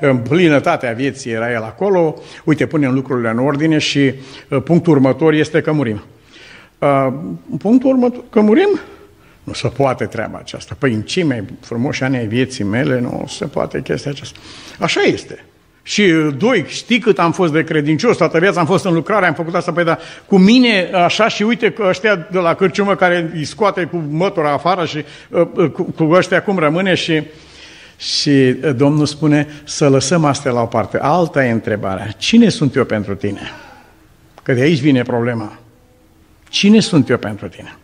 în 0.00 0.18
plinătatea 0.18 0.92
vieții 0.92 1.30
era 1.30 1.52
el 1.52 1.62
acolo, 1.62 2.14
uite, 2.44 2.66
punem 2.66 2.94
lucrurile 2.94 3.30
în 3.30 3.38
ordine 3.38 3.78
și 3.78 4.12
uh, 4.48 4.62
punctul 4.62 4.92
următor 4.92 5.32
este 5.32 5.60
că 5.60 5.72
murim. 5.72 6.02
Uh, 6.78 7.12
punctul 7.58 7.90
următor, 7.90 8.24
că 8.30 8.40
murim? 8.40 8.78
Nu 9.44 9.52
se 9.52 9.68
poate 9.68 10.04
treaba 10.04 10.38
aceasta. 10.38 10.76
Păi 10.78 10.92
în 10.92 11.02
cei 11.02 11.22
mai 11.22 11.44
frumoși 11.60 12.02
ani 12.02 12.16
ai 12.16 12.26
vieții 12.26 12.64
mele 12.64 13.00
nu 13.00 13.24
se 13.28 13.44
poate 13.44 13.82
chestia 13.82 14.10
aceasta. 14.10 14.38
Așa 14.78 15.00
este. 15.00 15.44
Și 15.88 16.12
doi, 16.36 16.64
știi 16.66 16.98
cât 16.98 17.18
am 17.18 17.32
fost 17.32 17.52
de 17.52 17.64
credincios, 17.64 18.16
toată 18.16 18.38
viața 18.38 18.60
am 18.60 18.66
fost 18.66 18.84
în 18.84 18.94
lucrare, 18.94 19.26
am 19.26 19.34
făcut 19.34 19.54
asta, 19.54 19.72
păi 19.72 19.84
da, 19.84 19.98
cu 20.26 20.38
mine 20.38 20.90
așa 20.92 21.28
și 21.28 21.42
uite 21.42 21.70
că 21.70 21.84
ăștia 21.88 22.26
de 22.30 22.38
la 22.38 22.54
cârciumă 22.54 22.94
care 22.94 23.30
îi 23.34 23.44
scoate 23.44 23.84
cu 23.84 24.04
mătura 24.10 24.52
afară 24.52 24.84
și 24.84 25.04
uh, 25.28 25.46
uh, 25.54 25.70
cu, 25.70 25.82
cu 25.82 26.04
ăștia 26.04 26.42
cum 26.42 26.58
rămâne 26.58 26.94
și, 26.94 27.22
și 27.96 28.30
Domnul 28.76 29.06
spune 29.06 29.46
să 29.64 29.88
lăsăm 29.88 30.24
astea 30.24 30.52
la 30.52 30.60
o 30.60 30.66
parte. 30.66 30.98
Alta 31.00 31.44
e 31.44 31.50
întrebarea. 31.50 32.06
Cine 32.06 32.48
sunt 32.48 32.74
eu 32.74 32.84
pentru 32.84 33.14
tine? 33.14 33.50
Că 34.42 34.52
de 34.52 34.60
aici 34.60 34.80
vine 34.80 35.02
problema. 35.02 35.58
Cine 36.48 36.80
sunt 36.80 37.08
eu 37.08 37.16
pentru 37.16 37.48
tine? 37.48 37.76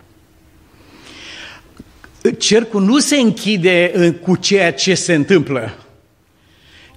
Cercul 2.38 2.82
nu 2.82 2.98
se 2.98 3.16
închide 3.16 3.92
cu 4.22 4.36
ceea 4.36 4.72
ce 4.72 4.94
se 4.94 5.14
întâmplă, 5.14 5.74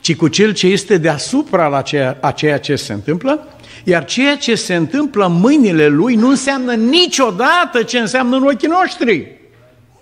ci 0.07 0.15
cu 0.15 0.27
cel 0.27 0.53
ce 0.53 0.67
este 0.67 0.97
deasupra 0.97 1.67
la 1.67 1.81
ceea, 1.81 2.17
a 2.21 2.31
ceea 2.31 2.59
ce 2.59 2.75
se 2.75 2.93
întâmplă, 2.93 3.47
iar 3.83 4.05
ceea 4.05 4.37
ce 4.37 4.55
se 4.55 4.75
întâmplă 4.75 5.25
în 5.25 5.39
mâinile 5.39 5.87
lui 5.87 6.15
nu 6.15 6.29
înseamnă 6.29 6.73
niciodată 6.73 7.83
ce 7.85 7.99
înseamnă 7.99 8.35
în 8.35 8.43
ochii 8.43 8.67
noștri. 8.67 9.37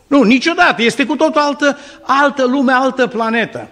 Nu, 0.08 0.24
niciodată. 0.24 0.82
Este 0.82 1.06
cu 1.06 1.16
totul 1.16 1.42
altă, 1.42 1.78
altă 2.02 2.46
lume, 2.46 2.72
altă 2.72 3.08
planetă. 3.08 3.68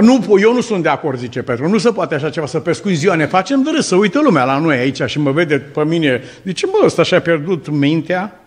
Nu, 0.00 0.38
eu 0.40 0.52
nu 0.52 0.60
sunt 0.60 0.82
de 0.82 0.88
acord, 0.88 1.18
zice 1.18 1.42
Petru, 1.42 1.68
nu 1.68 1.78
se 1.78 1.90
poate 1.90 2.14
așa 2.14 2.30
ceva, 2.30 2.46
să 2.46 2.60
pescui 2.60 2.94
ziua, 2.94 3.14
ne 3.14 3.26
facem 3.26 3.62
de 3.62 3.70
râs, 3.74 3.86
să 3.86 3.96
uită 3.96 4.20
lumea 4.20 4.44
la 4.44 4.58
noi 4.58 4.76
aici 4.76 5.02
și 5.06 5.18
mă 5.18 5.30
vede 5.30 5.58
pe 5.58 5.84
mine, 5.84 6.22
zice, 6.44 6.66
bă, 6.66 6.84
ăsta 6.84 7.02
și-a 7.02 7.20
pierdut 7.20 7.68
mintea, 7.68 8.40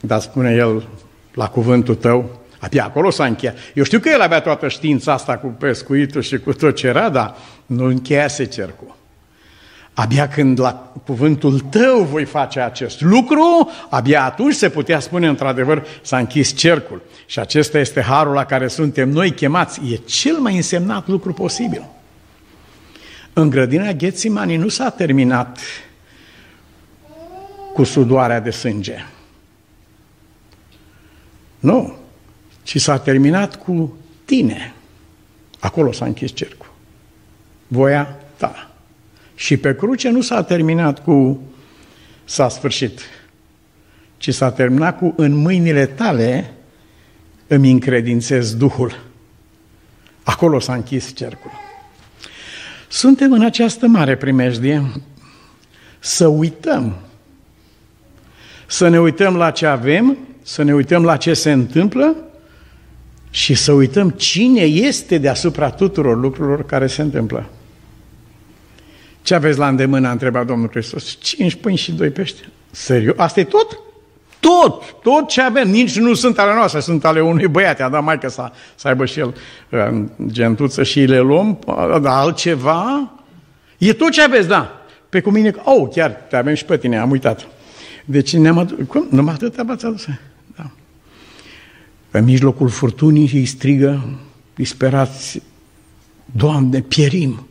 dar 0.00 0.20
spune 0.20 0.54
el 0.54 0.88
la 1.34 1.48
cuvântul 1.48 1.94
tău, 1.94 2.43
abia 2.64 2.84
acolo 2.84 3.10
s-a 3.10 3.24
încheiat. 3.24 3.56
Eu 3.74 3.84
știu 3.84 3.98
că 3.98 4.08
el 4.08 4.20
avea 4.20 4.40
toată 4.40 4.68
știința 4.68 5.12
asta 5.12 5.38
cu 5.38 5.46
pescuitul 5.46 6.22
și 6.22 6.38
cu 6.38 6.52
tot 6.52 6.76
ce 6.76 6.86
era, 6.86 7.08
dar 7.08 7.34
nu 7.66 7.84
încheiase 7.84 8.44
cercul. 8.44 8.96
Abia 9.94 10.28
când 10.28 10.60
la 10.60 10.92
cuvântul 11.04 11.60
tău 11.60 12.02
voi 12.02 12.24
face 12.24 12.60
acest 12.60 13.00
lucru, 13.00 13.70
abia 13.90 14.24
atunci 14.24 14.54
se 14.54 14.68
putea 14.68 15.00
spune 15.00 15.28
într-adevăr 15.28 15.86
s-a 16.02 16.18
închis 16.18 16.56
cercul. 16.56 17.02
Și 17.26 17.38
acesta 17.38 17.78
este 17.78 18.00
harul 18.00 18.34
la 18.34 18.44
care 18.44 18.68
suntem 18.68 19.08
noi 19.08 19.30
chemați. 19.30 19.80
E 19.92 19.96
cel 19.96 20.36
mai 20.36 20.56
însemnat 20.56 21.08
lucru 21.08 21.32
posibil. 21.32 21.84
În 23.32 23.50
grădina 23.50 23.92
Ghețimanii 23.92 24.56
nu 24.56 24.68
s-a 24.68 24.90
terminat 24.90 25.58
cu 27.72 27.84
sudoarea 27.84 28.40
de 28.40 28.50
sânge. 28.50 29.06
Nu, 31.58 31.94
ci 32.64 32.80
s-a 32.80 32.98
terminat 32.98 33.62
cu 33.62 33.96
tine. 34.24 34.74
Acolo 35.58 35.92
s-a 35.92 36.04
închis 36.04 36.32
cercul. 36.32 36.72
Voia 37.66 38.16
ta. 38.36 38.70
Și 39.34 39.56
pe 39.56 39.74
cruce 39.74 40.08
nu 40.08 40.20
s-a 40.20 40.42
terminat 40.42 41.02
cu 41.02 41.40
s-a 42.24 42.48
sfârșit, 42.48 43.00
ci 44.16 44.34
s-a 44.34 44.50
terminat 44.50 44.98
cu 44.98 45.14
în 45.16 45.34
mâinile 45.34 45.86
tale 45.86 46.52
îmi 47.46 47.70
încredințez 47.70 48.54
Duhul. 48.54 49.00
Acolo 50.22 50.58
s-a 50.58 50.74
închis 50.74 51.14
cercul. 51.14 51.50
Suntem 52.88 53.32
în 53.32 53.44
această 53.44 53.86
mare 53.86 54.16
primejdie 54.16 54.92
să 55.98 56.26
uităm, 56.26 56.96
să 58.66 58.88
ne 58.88 59.00
uităm 59.00 59.36
la 59.36 59.50
ce 59.50 59.66
avem, 59.66 60.18
să 60.42 60.62
ne 60.62 60.74
uităm 60.74 61.04
la 61.04 61.16
ce 61.16 61.34
se 61.34 61.52
întâmplă 61.52 62.16
și 63.34 63.54
să 63.54 63.72
uităm 63.72 64.10
cine 64.10 64.60
este 64.60 65.18
deasupra 65.18 65.70
tuturor 65.70 66.16
lucrurilor 66.16 66.66
care 66.66 66.86
se 66.86 67.02
întâmplă. 67.02 67.46
Ce 69.22 69.34
aveți 69.34 69.58
la 69.58 69.68
îndemână, 69.68 70.08
a 70.08 70.10
întrebat 70.10 70.46
Domnul 70.46 70.68
Hristos. 70.68 71.18
Cinci 71.20 71.54
pâini 71.54 71.78
și 71.78 71.92
doi 71.92 72.10
pești. 72.10 72.48
Serios? 72.70 73.14
Asta 73.18 73.40
e 73.40 73.44
tot? 73.44 73.78
Tot, 74.40 74.82
tot 75.02 75.28
ce 75.28 75.42
avem, 75.42 75.70
nici 75.70 75.98
nu 75.98 76.14
sunt 76.14 76.38
ale 76.38 76.54
noastre, 76.54 76.80
sunt 76.80 77.04
ale 77.04 77.20
unui 77.20 77.46
băiat, 77.46 77.80
a 77.80 77.88
dat 77.88 78.02
mai 78.02 78.18
că 78.18 78.28
să, 78.28 78.50
să 78.74 78.88
aibă 78.88 79.04
și 79.04 79.18
el 79.18 79.34
uh, 79.70 80.04
gentuță 80.26 80.82
și 80.82 81.00
le 81.00 81.18
luăm, 81.20 81.58
dar 82.02 82.12
altceva, 82.12 83.12
e 83.78 83.92
tot 83.92 84.10
ce 84.10 84.22
aveți, 84.22 84.48
da. 84.48 84.80
Pe 85.08 85.20
cu 85.20 85.30
mine, 85.30 85.54
oh, 85.64 85.88
chiar 85.92 86.10
te 86.10 86.36
avem 86.36 86.54
și 86.54 86.64
pe 86.64 86.76
tine, 86.76 86.98
am 86.98 87.10
uitat. 87.10 87.46
Deci 88.04 88.36
ne-am 88.36 88.58
adus, 88.58 88.86
cum? 88.86 89.06
Numai 89.10 89.34
atât 89.34 89.54
v-ați 89.54 89.86
adus? 89.86 90.06
Da. 92.14 92.20
În 92.20 92.24
mijlocul 92.24 92.68
furtunii 92.68 93.30
îi 93.32 93.46
strigă, 93.46 94.04
disperați, 94.54 95.42
Doamne, 96.24 96.80
pierim. 96.80 97.46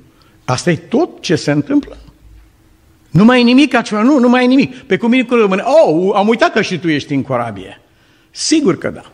Asta 0.45 0.71
e 0.71 0.76
tot 0.76 1.21
ce 1.21 1.36
se 1.36 1.52
întâmplă. 1.52 1.97
Nu 3.10 3.26
mai 3.26 3.39
e 3.39 3.43
nimic 3.43 3.73
altceva, 3.73 4.02
nu, 4.02 4.19
nu 4.19 4.30
mai 4.30 4.43
e 4.43 4.47
nimic. 4.47 4.76
Pe 4.76 4.97
cum 4.97 5.10
mine 5.10 5.26
rămâne, 5.30 5.63
oh, 5.65 6.12
am 6.15 6.28
uitat 6.28 6.52
că 6.52 6.62
și 6.62 6.80
tu 6.80 6.88
ești 6.88 7.13
în 7.13 7.21
corabie. 7.21 7.82
Sigur 8.32 8.78
că 8.78 8.89
da. 8.89 9.12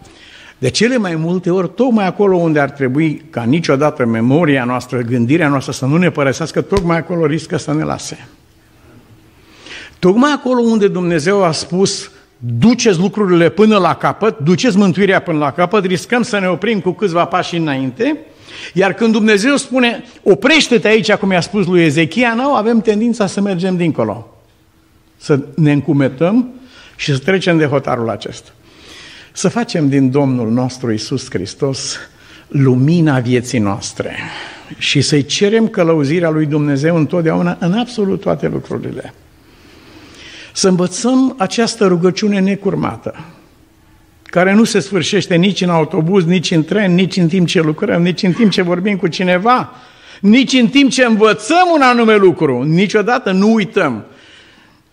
De 0.57 0.69
cele 0.69 0.97
mai 0.97 1.15
multe 1.15 1.49
ori, 1.49 1.69
tocmai 1.75 2.05
acolo 2.05 2.37
unde 2.37 2.59
ar 2.59 2.69
trebui 2.69 3.21
ca 3.29 3.43
niciodată 3.43 4.05
memoria 4.05 4.63
noastră, 4.63 5.01
gândirea 5.01 5.47
noastră 5.47 5.71
să 5.71 5.85
nu 5.85 5.97
ne 5.97 6.09
părăsească, 6.09 6.61
tocmai 6.61 6.97
acolo 6.97 7.25
riscă 7.25 7.57
să 7.57 7.73
ne 7.73 7.83
lase. 7.83 8.27
Tocmai 9.99 10.31
acolo 10.31 10.61
unde 10.61 10.87
Dumnezeu 10.87 11.43
a 11.43 11.51
spus, 11.51 12.11
duceți 12.39 12.99
lucrurile 12.99 13.49
până 13.49 13.77
la 13.77 13.95
capăt, 13.95 14.37
duceți 14.39 14.77
mântuirea 14.77 15.21
până 15.21 15.37
la 15.37 15.51
capăt, 15.51 15.85
riscăm 15.85 16.21
să 16.21 16.39
ne 16.39 16.47
oprim 16.47 16.79
cu 16.79 16.91
câțiva 16.91 17.25
pași 17.25 17.55
înainte, 17.55 18.17
iar 18.73 18.93
când 18.93 19.11
Dumnezeu 19.11 19.55
spune, 19.55 20.03
oprește-te 20.23 20.87
aici, 20.87 21.13
cum 21.13 21.31
i-a 21.31 21.41
spus 21.41 21.65
lui 21.65 21.83
Ezechia, 21.83 22.33
nu, 22.33 22.53
avem 22.53 22.81
tendința 22.81 23.27
să 23.27 23.41
mergem 23.41 23.77
dincolo. 23.77 24.33
Să 25.17 25.39
ne 25.55 25.71
încumetăm 25.71 26.49
și 26.95 27.11
să 27.11 27.17
trecem 27.17 27.57
de 27.57 27.65
hotarul 27.65 28.09
acesta. 28.09 28.49
Să 29.31 29.49
facem 29.49 29.89
din 29.89 30.11
Domnul 30.11 30.51
nostru 30.51 30.91
Isus 30.91 31.29
Hristos 31.29 31.97
lumina 32.47 33.19
vieții 33.19 33.59
noastre. 33.59 34.15
și 34.77 35.01
să-i 35.01 35.25
cerem 35.25 35.67
călăuzirea 35.67 36.29
lui 36.29 36.45
Dumnezeu 36.45 36.95
întotdeauna 36.95 37.57
în 37.59 37.73
absolut 37.73 38.21
toate 38.21 38.47
lucrurile. 38.47 39.13
Să 40.53 40.67
învățăm 40.67 41.35
această 41.37 41.87
rugăciune 41.87 42.39
necurmată, 42.39 43.15
care 44.23 44.53
nu 44.53 44.63
se 44.63 44.79
sfârșește 44.79 45.35
nici 45.35 45.61
în 45.61 45.69
autobuz, 45.69 46.25
nici 46.25 46.51
în 46.51 46.63
tren, 46.63 46.93
nici 46.93 47.17
în 47.17 47.27
timp 47.27 47.47
ce 47.47 47.61
lucrăm, 47.61 48.01
nici 48.01 48.23
în 48.23 48.31
timp 48.31 48.51
ce 48.51 48.61
vorbim 48.61 48.97
cu 48.97 49.07
cineva, 49.07 49.71
nici 50.21 50.53
în 50.53 50.67
timp 50.67 50.91
ce 50.91 51.03
învățăm 51.03 51.67
un 51.73 51.81
anume 51.81 52.15
lucru. 52.15 52.61
Niciodată 52.61 53.31
nu 53.31 53.53
uităm. 53.53 54.05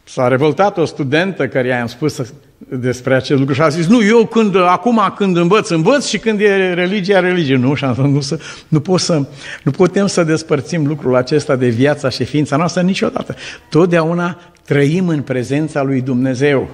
S-a 0.04 0.28
revoltat 0.28 0.78
o 0.78 0.84
studentă 0.84 1.48
care 1.48 1.68
i-am 1.68 1.86
spus 1.86 2.20
despre 2.58 3.14
acest 3.14 3.38
lucru 3.38 3.54
și 3.54 3.60
a 3.60 3.68
zis, 3.68 3.86
nu, 3.86 4.04
eu 4.04 4.26
când, 4.26 4.56
acum 4.56 5.12
când 5.16 5.36
învăț, 5.36 5.68
învăț 5.68 6.06
și 6.06 6.18
când 6.18 6.40
e 6.40 6.72
religia, 6.74 7.20
religie. 7.20 7.56
Nu, 7.56 7.74
și 7.74 7.84
am 7.84 7.94
zis, 7.94 8.04
nu, 8.04 8.20
să, 8.20 8.38
nu, 8.68 8.80
pot 8.80 9.00
să, 9.00 9.24
nu 9.62 9.70
putem 9.70 10.06
să 10.06 10.24
despărțim 10.24 10.86
lucrul 10.86 11.16
acesta 11.16 11.56
de 11.56 11.68
viața 11.68 12.08
și 12.08 12.24
ființa 12.24 12.56
noastră 12.56 12.82
niciodată. 12.82 13.34
Totdeauna 13.70 14.38
trăim 14.64 15.08
în 15.08 15.22
prezența 15.22 15.82
lui 15.82 16.00
Dumnezeu. 16.00 16.68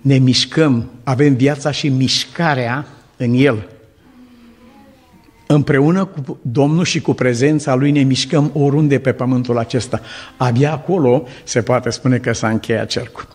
Ne 0.00 0.18
mișcăm, 0.18 0.90
avem 1.04 1.34
viața 1.34 1.70
și 1.70 1.88
mișcarea 1.88 2.86
în 3.16 3.34
El. 3.34 3.68
Împreună 5.46 6.04
cu 6.04 6.38
Domnul 6.42 6.84
și 6.84 7.00
cu 7.00 7.14
prezența 7.14 7.74
Lui 7.74 7.90
ne 7.90 8.02
mișcăm 8.02 8.50
oriunde 8.54 8.98
pe 8.98 9.12
pământul 9.12 9.58
acesta. 9.58 10.00
Abia 10.36 10.72
acolo 10.72 11.26
se 11.44 11.62
poate 11.62 11.90
spune 11.90 12.18
că 12.18 12.32
s-a 12.32 12.48
încheiat 12.48 12.88
cercul. 12.88 13.28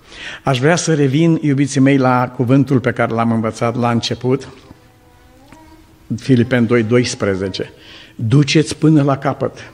Aș 0.43 0.60
vrea 0.60 0.76
să 0.76 0.93
revin, 0.93 1.39
iubiții 1.41 1.80
mei, 1.80 1.97
la 1.97 2.30
cuvântul 2.30 2.80
pe 2.80 2.91
care 2.91 3.13
l-am 3.13 3.32
învățat 3.32 3.76
la 3.76 3.91
început, 3.91 4.47
Filipen 6.17 6.65
2, 6.65 6.84
12. 6.84 7.74
Duceți 8.15 8.76
până 8.76 9.04
la 9.04 9.17
capăt. 9.17 9.71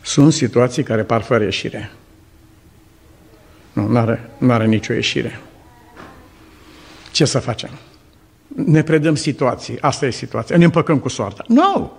Sunt 0.00 0.32
situații 0.32 0.82
care 0.82 1.02
par 1.02 1.20
fără 1.20 1.44
ieșire. 1.44 1.90
Nu, 3.72 3.86
nu 3.86 3.98
are, 3.98 4.30
are 4.48 4.66
nicio 4.66 4.92
ieșire. 4.92 5.40
Ce 7.12 7.24
să 7.24 7.38
facem? 7.38 7.70
Ne 8.48 8.82
predăm 8.82 9.14
situații. 9.14 9.80
Asta 9.80 10.06
e 10.06 10.10
situația. 10.10 10.56
Ne 10.56 10.64
împăcăm 10.64 10.98
cu 10.98 11.08
soarta. 11.08 11.44
Nu! 11.46 11.54
No. 11.54 11.90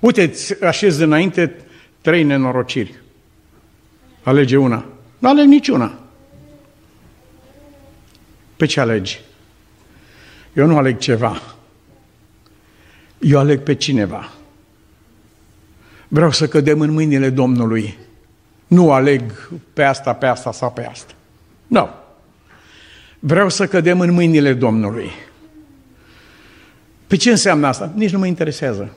Uite, 0.00 0.22
îți 0.22 0.64
așezi 0.64 1.02
înainte 1.02 1.54
trei 2.00 2.22
nenorociri. 2.22 2.94
Alege 4.22 4.56
una. 4.56 4.84
Nu 5.18 5.28
aleg 5.28 5.46
niciuna. 5.46 5.98
Pe 8.56 8.66
ce 8.66 8.80
alegi? 8.80 9.20
Eu 10.52 10.66
nu 10.66 10.76
aleg 10.76 10.98
ceva. 10.98 11.42
Eu 13.18 13.38
aleg 13.38 13.60
pe 13.60 13.74
cineva. 13.74 14.32
Vreau 16.08 16.30
să 16.30 16.48
cădem 16.48 16.80
în 16.80 16.90
mâinile 16.90 17.30
Domnului. 17.30 17.98
Nu 18.66 18.92
aleg 18.92 19.50
pe 19.72 19.82
asta, 19.82 20.12
pe 20.12 20.26
asta 20.26 20.52
sau 20.52 20.72
pe 20.72 20.86
asta. 20.86 21.12
Nu. 21.66 21.78
No. 21.78 21.88
Vreau 23.18 23.48
să 23.48 23.66
cădem 23.66 24.00
în 24.00 24.12
mâinile 24.12 24.52
Domnului. 24.52 25.10
Pe 27.06 27.16
ce 27.16 27.30
înseamnă 27.30 27.66
asta? 27.66 27.92
Nici 27.94 28.10
nu 28.10 28.18
mă 28.18 28.26
interesează. 28.26 28.92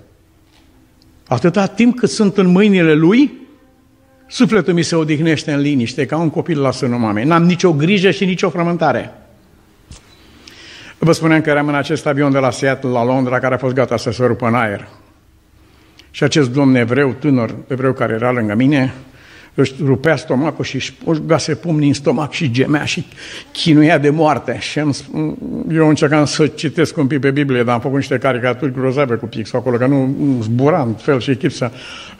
Atâta 1.27 1.65
timp 1.65 1.97
cât 1.97 2.09
sunt 2.09 2.37
în 2.37 2.47
mâinile 2.47 2.93
lui, 2.93 3.31
sufletul 4.27 4.73
mi 4.73 4.81
se 4.81 4.95
odihnește 4.95 5.51
în 5.51 5.59
liniște, 5.59 6.05
ca 6.05 6.17
un 6.17 6.29
copil 6.29 6.59
la 6.59 6.71
sânul 6.71 6.99
mamei. 6.99 7.23
N-am 7.23 7.43
nicio 7.43 7.73
grijă 7.73 8.11
și 8.11 8.25
nicio 8.25 8.49
frământare. 8.49 9.13
Vă 10.97 11.11
spuneam 11.11 11.41
că 11.41 11.49
eram 11.49 11.67
în 11.67 11.75
acest 11.75 12.05
avion 12.05 12.31
de 12.31 12.37
la 12.37 12.51
Seattle 12.51 12.89
la 12.89 13.03
Londra, 13.03 13.39
care 13.39 13.53
a 13.53 13.57
fost 13.57 13.73
gata 13.73 13.97
să 13.97 14.11
se 14.11 14.25
rupă 14.25 14.47
în 14.47 14.55
aer. 14.55 14.87
Și 16.11 16.23
acest 16.23 16.51
domn 16.51 16.75
evreu, 16.75 17.13
tânăr 17.13 17.55
evreu 17.67 17.93
care 17.93 18.13
era 18.13 18.31
lângă 18.31 18.55
mine, 18.55 18.93
își 19.53 19.73
rupea 19.85 20.15
stomacul 20.15 20.63
și 20.63 20.75
își 21.05 21.21
gase 21.25 21.55
pumnii 21.55 21.87
în 21.87 21.93
stomac 21.93 22.31
și 22.31 22.51
gemea 22.51 22.85
și 22.85 23.05
chinuia 23.51 23.97
de 23.97 24.09
moarte. 24.09 24.57
Și 24.59 24.79
am, 24.79 24.95
eu 25.71 25.87
încercam 25.87 26.25
să 26.25 26.47
citesc 26.47 26.97
un 26.97 27.07
pic 27.07 27.19
pe 27.19 27.31
Biblie, 27.31 27.63
dar 27.63 27.73
am 27.73 27.79
făcut 27.79 27.97
niște 27.97 28.17
caricaturi 28.17 28.73
grozave 28.73 29.15
cu 29.15 29.25
pixul 29.25 29.59
acolo, 29.59 29.77
că 29.77 29.85
nu 29.85 30.15
zbura 30.41 30.81
în 30.81 30.93
fel 30.93 31.19
și 31.19 31.35
chip 31.35 31.51
să... 31.51 31.71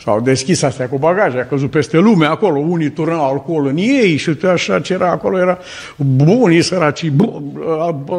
S-au 0.03 0.21
deschis 0.21 0.61
astea 0.61 0.87
cu 0.87 0.97
bagaje, 0.97 1.39
a 1.39 1.45
căzut 1.45 1.69
peste 1.69 1.97
lume 1.97 2.25
acolo, 2.25 2.59
unii 2.59 2.89
turnau 2.89 3.29
alcool 3.29 3.65
în 3.65 3.77
ei 3.77 4.17
și 4.17 4.37
așa 4.43 4.79
ce 4.79 4.93
era 4.93 5.11
acolo, 5.11 5.39
era 5.39 5.57
bunii 5.95 6.61
săraci, 6.61 7.09
bun, 7.09 7.43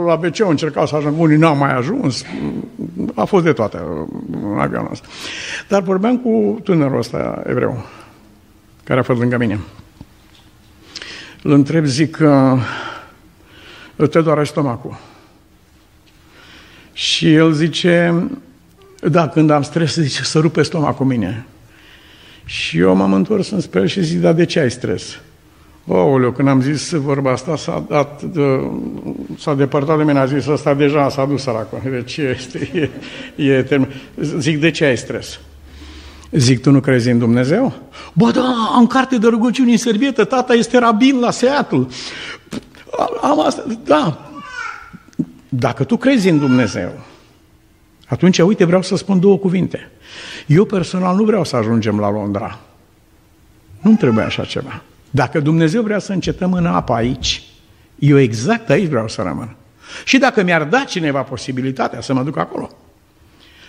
la 0.07 0.21
wc 0.23 0.39
încercau 0.49 0.87
să 0.87 0.97
ajungă, 0.97 1.23
unii 1.23 1.37
n-au 1.37 1.57
mai 1.57 1.77
ajuns, 1.77 2.25
a 3.15 3.25
fost 3.25 3.45
de 3.45 3.53
toate 3.53 3.79
în 4.53 4.59
avionul 4.59 4.89
ăsta. 4.93 5.07
Dar 5.69 5.83
vorbeam 5.83 6.19
cu 6.19 6.61
tânărul 6.63 6.99
ăsta 6.99 7.43
evreu, 7.47 7.85
care 8.91 9.03
a 9.03 9.05
fost 9.05 9.21
lângă 9.21 9.37
mine. 9.37 9.61
Îl 11.43 11.53
întreb, 11.53 11.85
zic, 11.85 12.19
te 14.11 14.21
doare 14.21 14.45
stomacul. 14.45 14.99
Și 16.93 17.35
el 17.35 17.53
zice, 17.53 18.15
da, 19.01 19.29
când 19.29 19.51
am 19.51 19.63
stres, 19.63 19.95
zice, 19.95 20.23
să 20.23 20.39
rupe 20.39 20.63
stomacul 20.63 21.07
mine. 21.07 21.47
Și 22.45 22.79
eu 22.79 22.95
m-am 22.95 23.13
întors 23.13 23.51
în 23.51 23.61
spre 23.61 23.87
și 23.87 24.05
zic, 24.05 24.21
da, 24.21 24.33
de 24.33 24.45
ce 24.45 24.61
ai 24.61 24.71
stres? 24.71 25.21
Ooleu, 25.87 26.33
când 26.33 26.49
am 26.49 26.61
zis 26.61 26.91
vorba 26.91 27.33
asta, 27.33 27.57
s-a, 27.57 27.85
dat, 27.89 28.23
s-a 29.39 29.55
depărtat 29.55 29.97
de 29.97 30.05
mine, 30.05 30.19
a 30.19 30.27
zis, 30.27 30.47
ăsta 30.47 30.75
deja 30.75 31.09
s-a 31.09 31.25
dus 31.25 31.43
săracul. 31.43 31.81
Deci 31.91 32.17
este, 32.17 32.91
e, 33.37 33.45
e 33.45 33.63
termen. 33.63 33.89
Zic, 34.39 34.61
de 34.61 34.71
ce 34.71 34.85
ai 34.85 34.97
stres? 34.97 35.41
Zic, 36.31 36.63
tu 36.63 36.71
nu 36.71 36.81
crezi 36.81 37.11
în 37.11 37.19
Dumnezeu? 37.19 37.73
Bă, 38.13 38.31
da, 38.31 38.73
am 38.75 38.87
carte 38.87 39.19
de 39.19 39.27
rugăciuni 39.27 39.71
în 39.71 39.77
servietă, 39.77 40.25
tata 40.25 40.53
este 40.53 40.79
rabin 40.79 41.19
la 41.19 41.31
Seattle. 41.31 41.87
Am 43.23 43.41
asta, 43.41 43.65
da. 43.85 44.31
Dacă 45.49 45.85
tu 45.85 45.97
crezi 45.97 46.29
în 46.29 46.39
Dumnezeu, 46.39 46.93
atunci, 48.07 48.39
uite, 48.39 48.65
vreau 48.65 48.83
să 48.83 48.97
spun 48.97 49.21
două 49.21 49.39
cuvinte. 49.39 49.91
Eu 50.47 50.65
personal 50.65 51.17
nu 51.17 51.25
vreau 51.25 51.45
să 51.45 51.57
ajungem 51.57 51.99
la 51.99 52.11
Londra. 52.11 52.59
Nu-mi 53.81 53.97
trebuie 53.97 54.25
așa 54.25 54.45
ceva. 54.45 54.83
Dacă 55.11 55.41
Dumnezeu 55.41 55.83
vrea 55.83 55.99
să 55.99 56.13
încetăm 56.13 56.53
în 56.53 56.67
apă 56.67 56.93
aici, 56.93 57.43
eu 57.99 58.19
exact 58.19 58.71
aici 58.71 58.89
vreau 58.89 59.09
să 59.09 59.23
rămân. 59.23 59.57
Și 60.05 60.19
dacă 60.19 60.43
mi-ar 60.43 60.65
da 60.65 60.85
cineva 60.85 61.23
posibilitatea 61.23 62.01
să 62.01 62.13
mă 62.13 62.23
duc 62.23 62.37
acolo, 62.37 62.71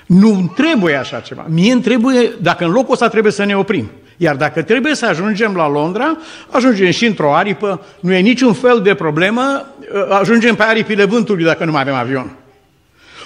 nu 0.05 0.51
trebuie 0.55 0.95
așa 0.95 1.19
ceva. 1.19 1.45
Mie 1.49 1.71
îmi 1.71 1.81
trebuie, 1.81 2.31
dacă 2.41 2.65
în 2.65 2.71
locul 2.71 2.93
ăsta 2.93 3.07
trebuie 3.07 3.31
să 3.31 3.43
ne 3.43 3.57
oprim. 3.57 3.91
Iar 4.17 4.35
dacă 4.35 4.61
trebuie 4.61 4.95
să 4.95 5.05
ajungem 5.05 5.55
la 5.55 5.69
Londra, 5.69 6.17
ajungem 6.49 6.91
și 6.91 7.05
într-o 7.05 7.35
aripă, 7.35 7.85
nu 7.99 8.13
e 8.13 8.19
niciun 8.19 8.53
fel 8.53 8.81
de 8.81 8.93
problemă, 8.93 9.65
ajungem 10.09 10.55
pe 10.55 10.63
aripile 10.63 11.05
vântului 11.05 11.43
dacă 11.43 11.65
nu 11.65 11.71
mai 11.71 11.81
avem 11.81 11.93
avion. 11.93 12.31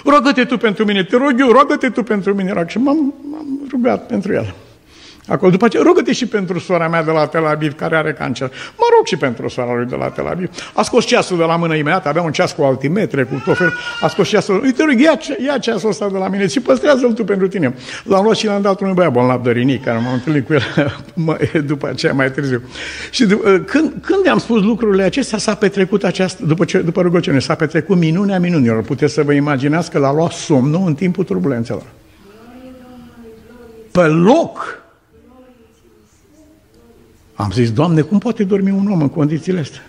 Rogă-te 0.04 0.44
tu 0.44 0.56
pentru 0.56 0.84
mine, 0.84 1.04
te 1.04 1.16
rog 1.16 1.34
eu, 1.38 1.50
rogă-te 1.50 1.88
tu 1.88 2.02
pentru 2.02 2.34
mine. 2.34 2.64
Și 2.66 2.78
m-am, 2.78 3.14
m-am 3.30 3.60
rugat 3.70 4.06
pentru 4.06 4.32
el. 4.32 4.54
Acolo, 5.26 5.50
după 5.50 5.64
aceea, 5.64 5.82
rugă-te 5.82 6.12
și 6.12 6.26
pentru 6.26 6.58
sora 6.58 6.88
mea 6.88 7.02
de 7.02 7.10
la 7.10 7.26
Tel 7.26 7.46
Aviv, 7.46 7.74
care 7.74 7.96
are 7.96 8.12
cancer. 8.12 8.48
Mă 8.76 8.84
rog 8.96 9.06
și 9.06 9.16
pentru 9.16 9.48
sora 9.48 9.74
lui 9.74 9.86
de 9.86 9.96
la 9.96 10.08
Tel 10.08 10.26
Aviv. 10.26 10.50
A 10.74 10.82
scos 10.82 11.04
ceasul 11.04 11.36
de 11.36 11.42
la 11.42 11.56
mână 11.56 11.74
imediat, 11.74 12.06
avea 12.06 12.22
un 12.22 12.32
ceas 12.32 12.52
cu 12.52 12.62
altimetre, 12.62 13.22
cu 13.22 13.42
tot 13.44 13.56
fel. 13.56 13.72
A 14.00 14.08
scos 14.08 14.28
ceasul, 14.28 14.60
uite, 14.62 14.82
rog, 14.82 15.00
ia, 15.00 15.18
ia 15.46 15.58
ceasul 15.58 15.88
ăsta 15.88 16.08
de 16.08 16.18
la 16.18 16.28
mine 16.28 16.46
și 16.46 16.60
păstrează-l 16.60 17.12
tu 17.12 17.24
pentru 17.24 17.48
tine. 17.48 17.74
L-am 18.04 18.24
luat 18.24 18.36
și 18.36 18.46
l-am 18.46 18.62
dat 18.62 18.80
unui 18.80 18.94
băiat 18.94 19.12
bolnav 19.12 19.42
de 19.42 19.50
rinic, 19.50 19.84
care 19.84 19.98
m-am 19.98 20.12
întâlnit 20.12 20.46
cu 20.46 20.52
el 20.52 20.62
după 21.72 21.88
aceea, 21.88 22.12
mai 22.12 22.30
târziu. 22.30 22.62
Și 23.10 23.26
ă, 23.44 23.58
când, 23.58 23.92
când 24.02 24.28
am 24.28 24.38
spus 24.38 24.62
lucrurile 24.62 25.02
acestea, 25.02 25.38
s-a 25.38 25.54
petrecut 25.54 26.04
această, 26.04 26.44
după, 26.44 26.64
ce, 26.64 26.78
după 26.78 27.00
rugăciune, 27.00 27.38
s-a 27.38 27.54
petrecut 27.54 27.96
minunea 27.96 28.38
minunilor. 28.38 28.82
Puteți 28.82 29.12
să 29.12 29.22
vă 29.22 29.32
imaginați 29.32 29.90
că 29.90 29.98
l-a 29.98 30.12
luat 30.12 30.32
somnul 30.32 30.82
în 30.86 30.94
timpul 30.94 31.24
turbulențelor. 31.24 31.86
Pe 33.90 34.02
loc, 34.02 34.85
am 37.36 37.50
zis, 37.50 37.72
Doamne, 37.72 38.00
cum 38.00 38.18
poate 38.18 38.44
dormi 38.44 38.70
un 38.70 38.90
om 38.90 39.00
în 39.00 39.08
condițiile 39.08 39.60
astea? 39.60 39.82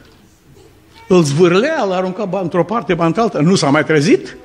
Îl 1.08 1.24
zvârlea, 1.24 1.84
l-a 1.84 1.96
aruncat 1.96 2.42
într-o 2.42 2.64
parte, 2.64 2.94
ba 2.94 3.06
într-alta. 3.06 3.40
Nu 3.40 3.56
s-a 3.56 3.70
mai 3.70 3.84
trezit? 3.84 4.38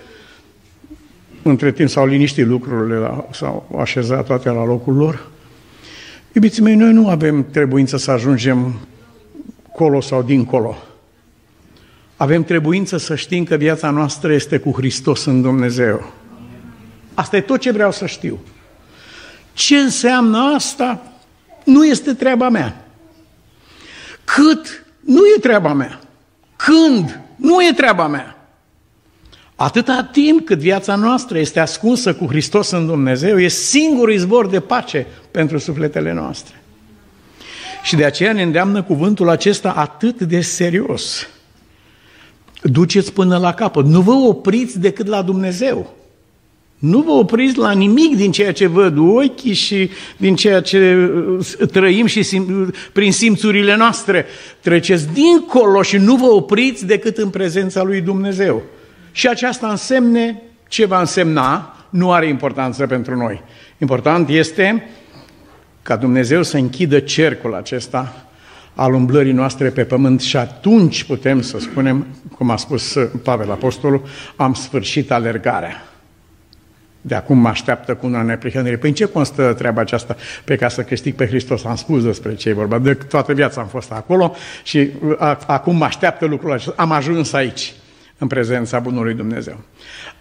Între 1.42 1.72
timp 1.72 1.88
s-au 1.88 2.06
liniștit 2.06 2.46
lucrurile, 2.46 3.24
s-au 3.30 3.76
așezat 3.80 4.26
toate 4.26 4.48
la 4.48 4.64
locul 4.64 4.94
lor. 4.94 5.26
Iubiții 6.32 6.62
mei, 6.62 6.74
noi 6.74 6.92
nu 6.92 7.08
avem 7.08 7.46
trebuință 7.50 7.96
să 7.96 8.10
ajungem 8.10 8.74
colo 9.72 10.00
sau 10.00 10.22
dincolo. 10.22 10.76
Avem 12.16 12.44
trebuință 12.44 12.96
să 12.96 13.14
știm 13.14 13.44
că 13.44 13.54
viața 13.54 13.90
noastră 13.90 14.32
este 14.32 14.58
cu 14.58 14.72
Hristos 14.72 15.24
în 15.24 15.42
Dumnezeu. 15.42 16.12
Asta 17.14 17.36
e 17.36 17.40
tot 17.40 17.60
ce 17.60 17.72
vreau 17.72 17.92
să 17.92 18.06
știu. 18.06 18.38
Ce 19.52 19.76
înseamnă 19.76 20.38
asta? 20.38 21.02
Nu 21.64 21.86
este 21.86 22.12
treaba 22.12 22.48
mea. 22.48 22.81
Cât 24.24 24.84
nu 25.00 25.20
e 25.36 25.40
treaba 25.40 25.72
mea. 25.72 26.00
Când 26.56 27.20
nu 27.36 27.62
e 27.62 27.72
treaba 27.72 28.06
mea. 28.06 28.36
Atâta 29.56 30.08
timp 30.12 30.46
cât 30.46 30.58
viața 30.58 30.94
noastră 30.94 31.38
este 31.38 31.60
ascunsă 31.60 32.14
cu 32.14 32.26
Hristos 32.26 32.70
în 32.70 32.86
Dumnezeu, 32.86 33.38
e 33.38 33.48
singurul 33.48 34.12
izvor 34.12 34.46
de 34.46 34.60
pace 34.60 35.06
pentru 35.30 35.58
sufletele 35.58 36.12
noastre. 36.12 36.62
Și 37.82 37.96
de 37.96 38.04
aceea 38.04 38.32
ne 38.32 38.42
îndeamnă 38.42 38.82
cuvântul 38.82 39.28
acesta 39.28 39.70
atât 39.70 40.20
de 40.20 40.40
serios. 40.40 41.28
Duceți 42.62 43.12
până 43.12 43.38
la 43.38 43.54
capăt. 43.54 43.84
Nu 43.84 44.00
vă 44.00 44.12
opriți 44.12 44.78
decât 44.78 45.06
la 45.06 45.22
Dumnezeu. 45.22 45.96
Nu 46.82 47.00
vă 47.00 47.10
opriți 47.10 47.58
la 47.58 47.72
nimic 47.72 48.16
din 48.16 48.32
ceea 48.32 48.52
ce 48.52 48.66
văd 48.66 48.98
ochii 48.98 49.52
și 49.52 49.90
din 50.16 50.36
ceea 50.36 50.60
ce 50.60 51.10
uh, 51.38 51.68
trăim 51.72 52.06
și 52.06 52.22
sim, 52.22 52.72
prin 52.92 53.12
simțurile 53.12 53.76
noastre. 53.76 54.26
Treceți 54.60 55.08
dincolo 55.12 55.82
și 55.82 55.96
nu 55.96 56.16
vă 56.16 56.26
opriți 56.26 56.86
decât 56.86 57.16
în 57.16 57.28
prezența 57.28 57.82
lui 57.82 58.00
Dumnezeu. 58.00 58.62
Și 59.12 59.28
aceasta 59.28 59.68
însemne 59.68 60.42
ce 60.68 60.84
va 60.84 61.00
însemna, 61.00 61.76
nu 61.90 62.12
are 62.12 62.28
importanță 62.28 62.86
pentru 62.86 63.16
noi. 63.16 63.42
Important 63.78 64.28
este 64.28 64.88
ca 65.82 65.96
Dumnezeu 65.96 66.42
să 66.42 66.56
închidă 66.56 66.98
cercul 66.98 67.54
acesta 67.54 68.26
al 68.74 68.94
umblării 68.94 69.32
noastre 69.32 69.68
pe 69.68 69.84
pământ 69.84 70.20
și 70.20 70.36
atunci 70.36 71.04
putem 71.04 71.42
să 71.42 71.58
spunem, 71.58 72.06
cum 72.36 72.50
a 72.50 72.56
spus 72.56 72.96
Pavel 73.22 73.50
Apostolul, 73.50 74.02
am 74.36 74.54
sfârșit 74.54 75.10
alergarea. 75.10 75.86
De 77.04 77.14
acum 77.14 77.38
mă 77.38 77.48
așteaptă 77.48 77.94
cu 77.94 78.06
una 78.06 78.22
neprihănire. 78.22 78.76
Păi 78.76 78.88
în 78.88 78.94
ce 78.94 79.04
constă 79.04 79.52
treaba 79.58 79.80
aceasta 79.80 80.16
pe 80.44 80.56
ca 80.56 80.68
să 80.68 80.82
câștig 80.82 81.14
pe 81.14 81.26
Hristos? 81.26 81.64
Am 81.64 81.76
spus 81.76 82.04
despre 82.04 82.34
ce 82.34 82.48
e 82.48 82.52
vorba. 82.52 82.78
De 82.78 82.94
toată 82.94 83.32
viața 83.32 83.60
am 83.60 83.66
fost 83.66 83.92
acolo 83.92 84.34
și 84.62 84.90
acum 85.46 85.76
mă 85.76 85.84
așteaptă 85.84 86.26
lucrul 86.26 86.52
acesta. 86.52 86.74
Am 86.76 86.92
ajuns 86.92 87.32
aici, 87.32 87.72
în 88.18 88.26
prezența 88.26 88.78
Bunului 88.78 89.14
Dumnezeu. 89.14 89.60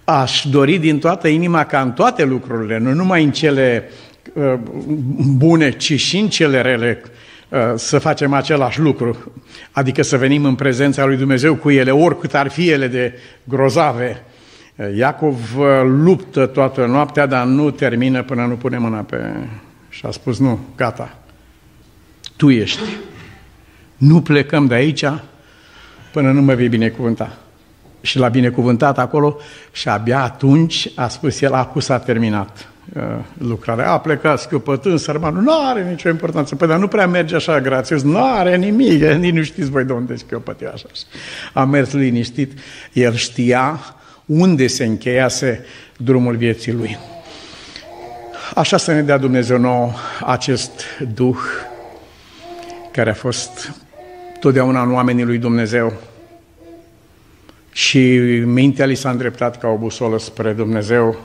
Aș 0.03 0.45
dori 0.49 0.77
din 0.77 0.99
toată 0.99 1.27
inima 1.27 1.65
ca 1.65 1.81
în 1.81 1.91
toate 1.91 2.23
lucrurile, 2.23 2.77
nu 2.77 2.93
numai 2.93 3.23
în 3.23 3.31
cele 3.31 3.89
uh, 4.33 4.53
bune, 5.37 5.71
ci 5.71 5.99
și 5.99 6.17
în 6.17 6.27
cele 6.27 6.61
rele, 6.61 7.01
uh, 7.49 7.59
să 7.75 7.99
facem 7.99 8.33
același 8.33 8.79
lucru, 8.79 9.33
adică 9.71 10.01
să 10.01 10.17
venim 10.17 10.45
în 10.45 10.55
prezența 10.55 11.05
lui 11.05 11.17
Dumnezeu 11.17 11.55
cu 11.55 11.69
ele, 11.69 11.91
oricât 11.91 12.33
ar 12.33 12.49
fi 12.49 12.69
ele 12.69 12.87
de 12.87 13.13
grozave, 13.43 14.23
Iacov 14.95 15.57
uh, 15.57 15.65
luptă 15.83 16.45
toată 16.45 16.85
noaptea, 16.85 17.25
dar 17.25 17.45
nu 17.45 17.71
termină 17.71 18.23
până 18.23 18.45
nu 18.45 18.55
pune 18.55 18.77
mâna 18.77 18.99
pe... 18.99 19.33
Și 19.89 20.05
a 20.05 20.11
spus, 20.11 20.39
nu, 20.39 20.59
gata, 20.75 21.17
tu 22.37 22.49
ești. 22.49 22.81
Nu 23.97 24.21
plecăm 24.21 24.65
de 24.65 24.73
aici 24.73 25.05
până 26.11 26.31
nu 26.31 26.41
mă 26.41 26.53
vei 26.53 26.67
binecuvânta. 26.67 27.37
Și 28.01 28.17
l-a 28.17 28.27
binecuvântat 28.27 28.97
acolo 28.97 29.37
și 29.71 29.89
abia 29.89 30.23
atunci 30.23 30.91
a 30.95 31.07
spus 31.07 31.41
el, 31.41 31.53
acum 31.53 31.81
s-a 31.81 31.99
terminat 31.99 32.69
uh, 32.95 33.03
lucrarea. 33.37 33.91
A 33.91 33.99
plecat 33.99 34.39
scăpătând, 34.39 34.99
sărmanul, 34.99 35.41
nu 35.41 35.51
are 35.69 35.89
nicio 35.89 36.09
importanță. 36.09 36.55
Păi, 36.55 36.67
dar 36.67 36.79
nu 36.79 36.87
prea 36.87 37.07
merge 37.07 37.35
așa 37.35 37.61
grațios, 37.61 38.01
nu 38.01 38.19
are 38.23 38.57
nimic, 38.57 39.03
nici 39.25 39.33
nu 39.33 39.43
știți 39.43 39.69
voi 39.69 39.83
de 39.83 39.93
unde 39.93 40.15
scăpăt 40.15 40.61
așa. 40.73 40.87
A 41.53 41.63
mers 41.63 41.93
liniștit, 41.93 42.59
el 42.93 43.13
știa 43.13 43.79
unde 44.25 44.67
se 44.67 44.85
încheiase 44.85 45.65
drumul 45.97 46.35
vieții 46.35 46.71
lui. 46.71 46.97
Așa 48.55 48.77
să 48.77 48.91
ne 48.91 49.01
dea 49.01 49.17
Dumnezeu 49.17 49.57
nou 49.57 49.95
acest 50.25 50.83
Duh 51.13 51.37
care 52.91 53.09
a 53.09 53.13
fost 53.13 53.71
totdeauna 54.39 54.81
în 54.81 54.93
oamenii 54.93 55.23
lui 55.23 55.37
Dumnezeu 55.37 55.93
și 57.71 58.17
mintea 58.45 58.85
lui 58.85 58.95
s-a 58.95 59.09
îndreptat 59.09 59.59
ca 59.59 59.67
o 59.67 59.77
busolă 59.77 60.19
spre 60.19 60.53
Dumnezeu 60.53 61.19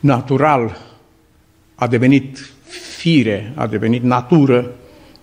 natural, 0.00 0.78
a 1.74 1.86
devenit 1.86 2.50
fire, 2.96 3.52
a 3.54 3.66
devenit 3.66 4.02
natură 4.02 4.70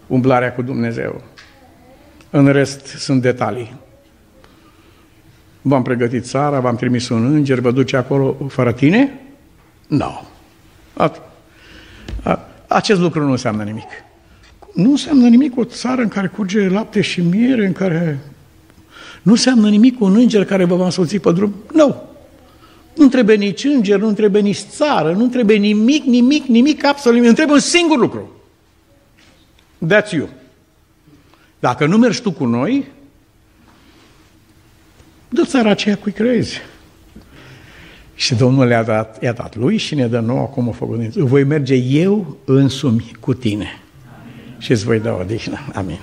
umblarea 0.07 0.53
cu 0.53 0.61
Dumnezeu. 0.61 1.23
În 2.29 2.47
rest 2.47 2.85
sunt 2.85 3.21
detalii 3.21 3.75
v-am 5.67 5.81
pregătit 5.81 6.25
țara, 6.25 6.59
v-am 6.59 6.75
trimis 6.75 7.09
un 7.09 7.33
înger, 7.33 7.59
vă 7.59 7.71
duce 7.71 7.97
acolo 7.97 8.37
fără 8.49 8.71
tine? 8.71 9.19
Nu. 9.87 10.21
No. 10.93 11.11
Acest 12.67 12.99
lucru 12.99 13.23
nu 13.23 13.31
înseamnă 13.31 13.63
nimic. 13.63 13.87
Nu 14.73 14.89
înseamnă 14.89 15.27
nimic 15.27 15.57
o 15.57 15.63
țară 15.63 16.01
în 16.01 16.07
care 16.07 16.27
curge 16.27 16.69
lapte 16.69 17.01
și 17.01 17.21
miere, 17.21 17.65
în 17.65 17.71
care... 17.71 18.19
Nu 19.21 19.31
înseamnă 19.31 19.69
nimic 19.69 20.01
un 20.01 20.15
înger 20.15 20.45
care 20.45 20.65
vă 20.65 20.75
va 20.75 20.85
însoți 20.85 21.17
pe 21.17 21.31
drum? 21.31 21.53
Nu. 21.73 21.87
No. 21.87 21.95
Nu 22.95 23.07
trebuie 23.07 23.35
nici 23.35 23.63
înger, 23.63 23.99
nu 23.99 24.11
trebuie 24.11 24.41
nici 24.41 24.57
țară, 24.69 25.13
nu 25.13 25.27
trebuie 25.27 25.57
nimic, 25.57 26.03
nimic, 26.03 26.45
nimic, 26.45 26.85
absolut 26.85 27.13
nimic. 27.13 27.27
Îmi 27.27 27.35
trebuie 27.35 27.55
un 27.55 27.61
singur 27.61 27.97
lucru. 27.97 28.31
That's 29.87 30.11
you. 30.11 30.29
Dacă 31.59 31.85
nu 31.85 31.97
mergi 31.97 32.21
tu 32.21 32.31
cu 32.31 32.45
noi, 32.45 32.87
dă 35.29 35.43
țara 35.45 35.69
aceea 35.69 35.97
cui 35.97 36.11
crezi. 36.11 36.61
Și 38.15 38.35
Domnul 38.35 38.65
le-a 38.65 38.83
dat, 38.83 39.23
i-a 39.23 39.33
dat 39.33 39.55
lui 39.55 39.77
și 39.77 39.95
ne 39.95 40.07
dă 40.07 40.19
nouă 40.19 40.39
acum 40.39 40.67
o 40.67 40.71
făgăduință. 40.71 41.23
Voi 41.23 41.43
merge 41.43 41.75
eu 41.75 42.37
însumi 42.45 43.11
cu 43.19 43.33
tine 43.33 43.67
Amin. 44.21 44.55
și 44.57 44.71
îți 44.71 44.85
voi 44.85 44.99
da 44.99 45.17
odihnă. 45.21 45.59
Amin. 45.73 45.99